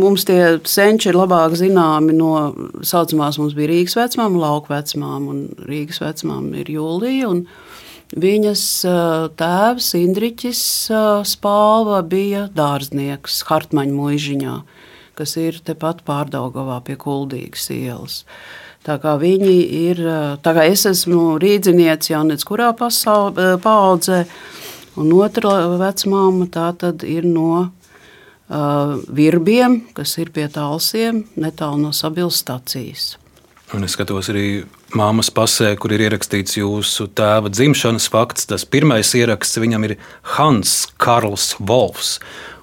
[0.00, 2.32] mums tie senči ir labāk zināmi no
[2.80, 3.40] saucamās.
[3.40, 7.34] Mums bija Rīgas vecmāma, lauka vecmāma un Rīgas vecmāma ir Jūlija.
[8.16, 8.62] Viņas
[9.36, 10.62] tēvs Indriķis
[11.28, 14.54] Spālva bija dārznieks Hartmaņa mūžiņā,
[15.20, 18.22] kas ir tepat pārdaugavā pie Kuldīgas ielas.
[18.88, 19.98] Tā kā viņi ir,
[20.40, 24.22] tā kā es esmu rīdzinieci jau nec kurā pasaulē, paudzē,
[24.96, 27.50] un otra vecmāma tā tad ir no
[28.48, 33.18] uh, virbiem, kas ir pie talsiem, netālu no sabilas stacijas.
[33.76, 34.62] Un es skatos arī
[34.96, 38.48] māmas pasē, kur ir ierakstīts jūsu tēva dzimšanas fakts.
[38.48, 39.98] Tas pirmais ieraksts viņam ir
[40.38, 42.16] Hans Karls Wolfs.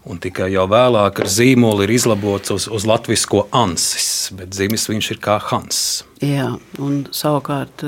[0.05, 5.11] Un tikai jau vēlāk ar zīmolu ir izlabots uz, uz latviešu ansis, bet dzimis viņš
[5.15, 5.79] ir kā Hans.
[6.21, 7.81] Jā, un savukārt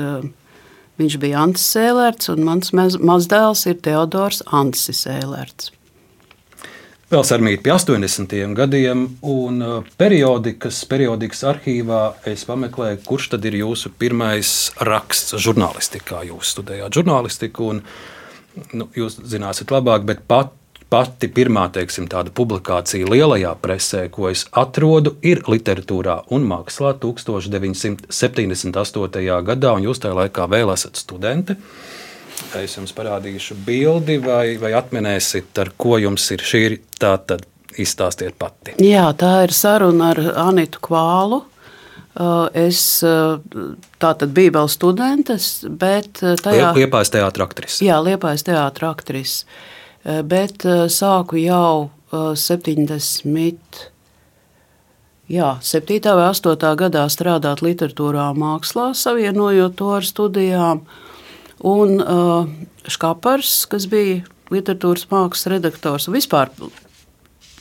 [0.98, 5.70] viņš bija Antis Sēlērts, un mans mazdēls ir Teodors Ansis Sēlērts.
[7.08, 8.34] Vēl sarmīt pie 80.
[8.52, 14.50] gadiem, un uh, periodikas, periodikas arhīvā es pameklēju, kurš tad ir jūsu pirmais
[14.84, 16.20] raksts žurnālistikā.
[16.28, 17.80] Jūs studējāt žurnālistiku, un
[18.76, 20.52] nu, jūs zināsiet labāk, bet pat,
[20.90, 29.42] pati pirmā teiksim, tāda publikācija lielajā presē, ko es atrodu, ir literatūrā un mākslā 1978.
[29.50, 31.54] gadā, un jūs tajā laikā vēl esat studenti.
[32.56, 37.40] Es jums parādīšu bildi, vai, vai atminēsiet, ar ko jums ir šī tā tad
[37.78, 38.74] izstāstiet pati.
[38.82, 41.44] Jā, tā ir saruna ar Anitu Kvālu.
[42.18, 43.38] Uh, es uh,
[44.02, 46.72] tā tad biju vēl studentes, bet uh, tajā...
[46.74, 47.78] Liepājas teātra aktris.
[47.84, 49.44] Jā, Liepājas teātra aktris.
[50.04, 50.62] Bet
[50.94, 53.88] sāku jau 70.
[55.28, 56.00] Jā, 7.
[56.16, 56.56] vai 8.
[56.80, 60.86] gadā strādāt literatūrā mākslā, savienojot to ar studijām.
[61.68, 62.46] Un uh,
[62.88, 66.08] Škapars, kas bija literatūras mākslas redaktors.
[66.08, 66.48] Vispār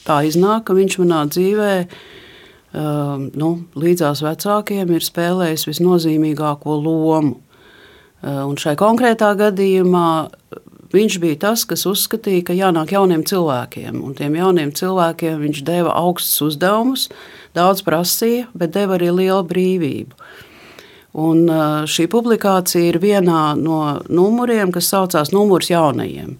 [0.08, 7.36] tā iznāk, ka viņš manā dzīvē uh, nu, līdzās vecākiem ir spēlējis visnozīmīgāko lomu.
[8.24, 10.08] Uh, un šai konkrētā gadījumā
[10.94, 14.02] viņš bija tas, kas uzskatīja, ka jānāk jauniem cilvēkiem.
[14.04, 17.08] Un tiem jauniem cilvēkiem viņš deva augstus uzdevumus,
[17.58, 20.20] daudz prasīja, bet deva arī lielu brīvību.
[21.18, 21.48] Un
[21.90, 26.36] šī publikācija ir vienā no numuriem, kas saucās Numurs jaunajiem.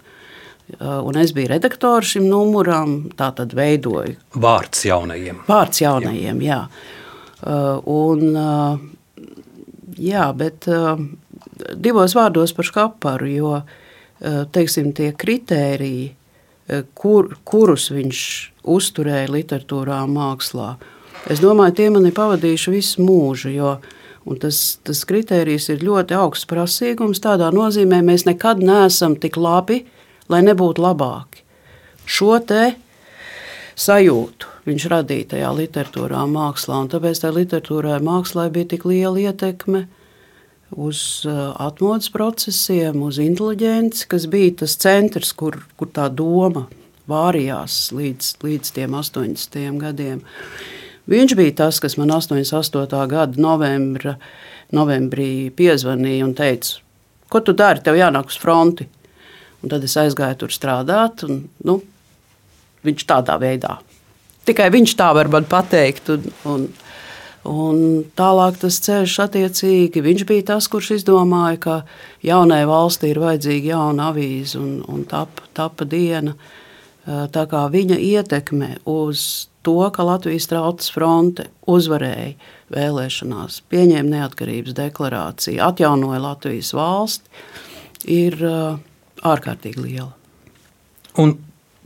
[0.78, 4.18] Un es biju redaktors šim numuram, tā tad veidoju.
[4.36, 5.40] Vārds jaunajiem.
[5.48, 6.60] Vārds jaunajiem, jā.
[6.68, 6.86] jā.
[7.88, 8.24] Un,
[9.98, 10.68] jā, bet
[11.88, 13.54] divos vārdos par škaparu, jo
[14.20, 16.08] teiksim, tie kritēriji,
[16.98, 18.22] kur, kurus viņš
[18.68, 20.74] uzturēja literatūrā, mākslā,
[21.32, 23.54] es domāju, tie man ir pavadījuši visu mūžu.
[23.54, 23.78] Jo
[24.28, 27.22] Un tas, tas kriterijs ir ļoti augsts prasīgums.
[27.24, 29.86] Tādā nozīmē mēs nekad neesam tik labi,
[30.28, 31.46] lai nebūtu labāki.
[32.04, 32.74] Šo te
[33.80, 36.82] sajūtu viņš radīja tajā literatūrā, mākslā.
[36.92, 39.86] Tāpēc tā literatūrā, mākslā bija tik liela ietekme
[40.72, 46.66] uz uh, atmodas procesiem, uz inteligenci, kas bija tas centrs, kur, kur tā doma
[47.08, 49.58] vārījās līdz, līdz tiem 80.
[49.82, 50.22] gadiem.
[51.08, 53.04] Viņš bija tas, kas man 88.
[53.08, 54.18] gada novembra,
[54.76, 56.82] novembrī piezvanīja un teica,
[57.32, 58.90] ko tu dari, tev jānāk uz fronti.
[59.64, 61.80] Un tad es aizgāju tur strādāt, un nu,
[62.86, 63.80] viņš tādā veidā.
[64.48, 66.12] Tikai viņš tā var man pateikt.
[66.14, 66.68] Un, un,
[67.46, 70.04] un tālāk tas ceļš attiecīgi.
[70.04, 71.76] Viņš bija tas, kurš izdomāja, ka
[72.26, 76.36] jaunai valstī ir vajadzīga jauna avīze un, un tapa, tapa diena.
[77.06, 82.36] Tā kā viņa ietekme uz to, ka Latvijas Tautas fronte uzvarēja
[82.74, 87.46] vēlēšanās, pieņēma neatkarības deklarāciju, atjaunoja Latvijas valsti,
[88.12, 88.80] ir uh,
[89.28, 90.12] ārkārtīgi liela.
[91.20, 91.34] Un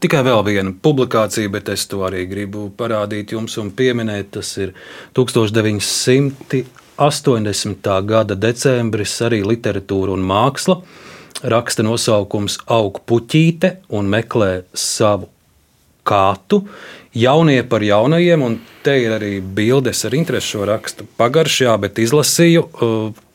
[0.02, 4.28] tikai vēl viena publikācija, bet es to arī gribu parādīt jums un pieminēt.
[4.38, 4.69] Tas ir
[5.18, 7.90] 1980.
[8.10, 10.76] gada decembris, arī literatūra un māksla.
[11.41, 15.28] Raksta nosaukums Auga puķīte un meklē savu
[16.06, 16.65] kātu.
[17.14, 22.61] Jaunie par jaunajiem, un te ir arī bildes ar interesi šo rakstu pagaršā, bet izlasīju,
[22.64, 22.69] uh,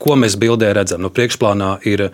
[0.00, 1.02] ko mēs bildē redzam.
[1.04, 2.10] No priekšplānā ir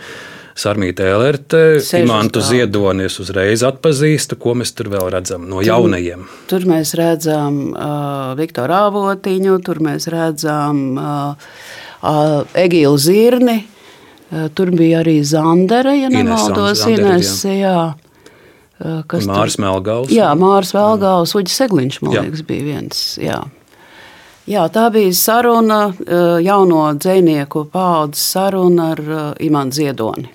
[0.59, 6.27] Sarmīta Elerte, Imantu Ziedonies uzreiz atpazīstu, ko mēs tur vēl redzam no jaunajiem.
[6.45, 11.55] Tur, tur mēs redzam uh, Viktoru Avotiņu, tur mēs redzam uh,
[12.03, 17.57] uh, Egilu Zirni, uh, tur bija arī Zandere, ja nemaldos, Ines, jā.
[17.57, 18.99] jā.
[19.09, 20.13] Kas Mārs Melgals.
[20.13, 22.27] Jā, Mārs Melgals, Uģis Segliņš, man jā.
[22.27, 23.03] liekas, bija viens.
[23.23, 23.41] Jā.
[24.51, 25.81] Jā, tā bija saruna,
[26.43, 29.03] jauno dzinieku paudzes saruna ar
[29.39, 30.33] Imānu Ziedoni.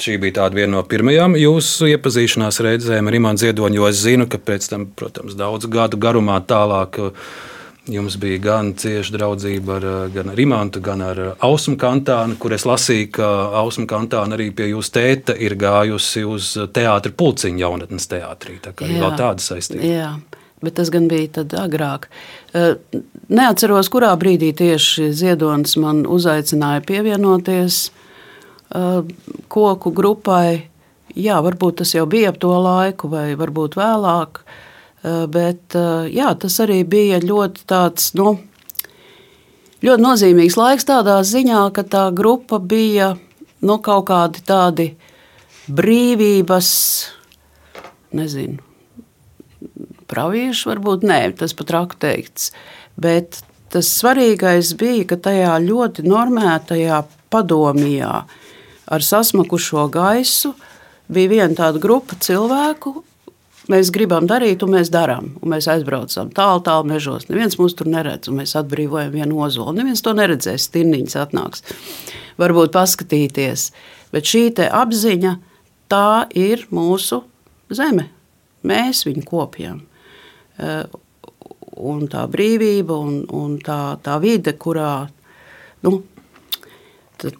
[0.00, 4.40] Šī bija viena no pirmajām jūsu iepazīšanās reizēm ar Imānu Ziedoni, jo es zinu, ka
[4.40, 7.00] pēc tam, protams, daudz gadu garumā tālāk
[7.90, 12.66] Jums bija gan cieša draudzība ar, gan ar Imantu, gan ar Ausmu Kantānu, kur es
[12.68, 13.28] lasīju, ka
[13.62, 18.58] Ausmu Kantāna arī pie jūsu tēta ir gājusi uz teātra pulciņu jaunatnes teātrī.
[18.62, 19.88] Tā kā jā, vēl tāda saistība.
[19.88, 20.10] Jā.
[20.62, 22.06] bet tas gan bija tad agrāk.
[23.32, 27.88] Neatceros, kurā brīdī tieši Ziedonis man uzaicināja pievienoties
[29.50, 30.66] koku grupai.
[31.18, 34.42] Jā, varbūt tas jau bija ap to laiku, vai varbūt vēlāk.
[35.02, 35.74] Eh, bet
[36.14, 38.36] jā, tas arī bija ļoti tāds, nu,
[39.82, 43.14] ļoti nozīmīgs laiks tādā ziņā, ka tā grupa bija
[43.60, 44.88] nu, kaut kādi tādi
[45.70, 46.70] brīvības,
[48.16, 48.58] nezinu,
[50.10, 52.50] pravieši, varbūt nē, tas pat raku teikts.
[53.00, 53.40] Bet
[53.72, 58.24] tas svarīgais bija, ka tajā ļoti normētajā padomijā
[58.90, 60.54] ar sasmakušo gaisu
[61.10, 63.00] bija viena tāda grupa cilvēku.
[63.70, 65.34] Mēs gribam darīt, un mēs darām.
[65.38, 67.28] Un mēs aizbraucam tālu, tālu mežos.
[67.30, 69.76] Neviens mūs tur neredz, un mēs atbrīvojam vienu ozolu.
[69.76, 71.62] Neviens to neredzēs, stirniņš atnāks.
[72.40, 73.68] Varbūt paskatīties.
[74.10, 75.36] Bet šī apziņa,
[75.90, 77.22] tā ir mūsu
[77.70, 78.08] zeme.
[78.66, 79.84] Mēs viņu kopjam.
[80.58, 80.84] Eh,
[81.80, 85.08] un tā brīvība un, un tā, tā vide, kurā
[85.86, 85.94] nu,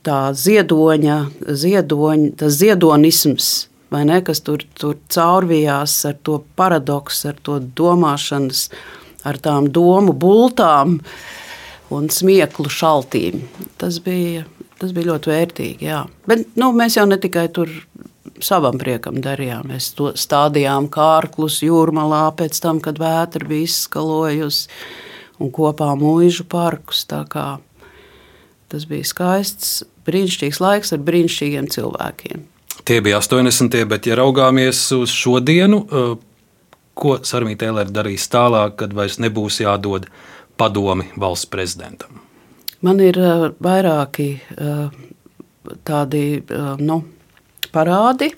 [0.05, 3.51] tā ziedoņa, ziedoņa, tas ziedonisms,
[3.90, 8.69] ne, kas tur, tur caurvījās ar to paradoksu, ar to domāšanas,
[9.27, 10.98] ar tām domu bultām
[11.90, 13.43] un smieklu šaltīm.
[13.81, 14.44] Tas bija,
[14.81, 15.89] tas bija ļoti vērtīgi.
[15.90, 16.05] Jā.
[16.28, 17.73] Bet nu, mēs jau ne tikai tur
[18.44, 19.70] savam priekam darījām.
[19.73, 24.69] Mēs to stādījām kārklus jūrmalā pēc tam, kad vētra bija izskalojusi
[25.40, 27.07] un kopā mūžu parkus.
[28.70, 32.42] Tas bija skaists, brīnišķīgs laiks ar brīnišķīgiem cilvēkiem.
[32.86, 33.76] Tie bija 80.
[33.90, 36.12] bet, ja raugāmies uz šodienu, eh,
[36.94, 40.06] ko Sarmīte Eilere darīs tālāk, kad vairs nebūs jādod
[40.56, 42.20] padomi valsts prezidentam?
[42.80, 45.01] Man ir eh, vairāki eh,
[45.84, 46.22] tādi,
[46.78, 47.02] nu,
[47.74, 48.30] parādi.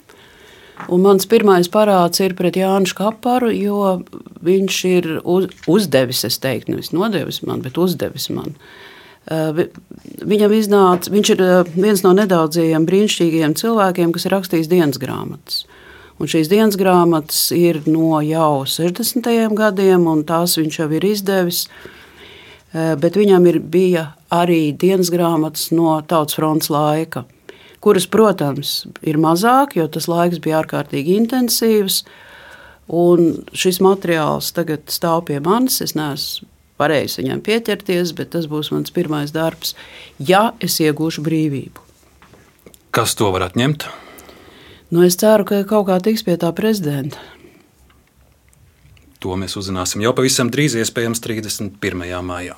[0.89, 4.01] Un mans pirmais parāds ir pret Jānu Kaparu, jo
[4.43, 8.57] viņš ir uz, uzdevis, es teiktu, nevis nodevis man, bet uzdevis man.
[8.57, 8.92] Uh,
[9.27, 15.63] viņam iznāca, viņš ir uh, viens no nedaudzajiem brīnišķīgiem cilvēkiem, kas ir rakstījis dienas grāmatas.
[16.21, 19.29] Un šīs dienas grāmatas ir no jau 60.
[19.57, 21.65] gadiem, un tās viņš jau ir izdevis.
[22.73, 27.25] Uh, bet viņam ir, bija arī dienas grāmatas no Tautas fronts laika
[27.83, 32.03] kuras, protams, ir mazāk, jo tas laiks bija ārkārtīgi intensīvs.
[32.93, 35.81] Un šis materiāls tagad stāv pie manis.
[35.83, 39.75] Es neesmu varējis viņam pieķerties, bet tas būs mans pirmais darbs,
[40.19, 41.83] ja es iegūšu brīvību.
[42.93, 43.87] Kas to var atņemt?
[44.93, 47.21] Nu, es ceru, ka kaut kā tiks pie tā prezidenta.
[49.23, 52.03] To mēs uzzināsim jau pavisam drīz, iespējams, 31.
[52.27, 52.57] maijā.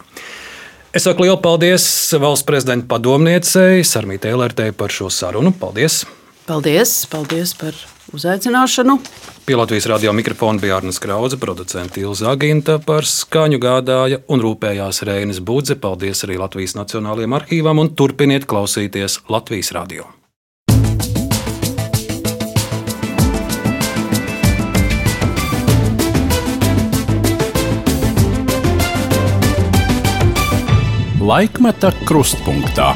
[0.96, 1.86] Es saku lielu paldies
[2.20, 5.52] valsts prezidenta padomniecei Sarmītei Elertei par šo sarunu.
[5.60, 6.04] Paldies!
[6.48, 7.78] Paldies, paldies par
[8.14, 8.98] uzaicināšanu.
[9.45, 15.03] Pie Latvijas radio mikrofona bija Arnēs Krause, producents Ilza Aginta, par skaņu gādāja un rūpējās
[15.07, 15.77] Reinas Budze.
[15.80, 20.10] Paldies arī Latvijas Nacionālajiem arhīvam un turpiniet klausīties Latvijas radio.
[31.26, 32.91] Laikmeta krustpunktā.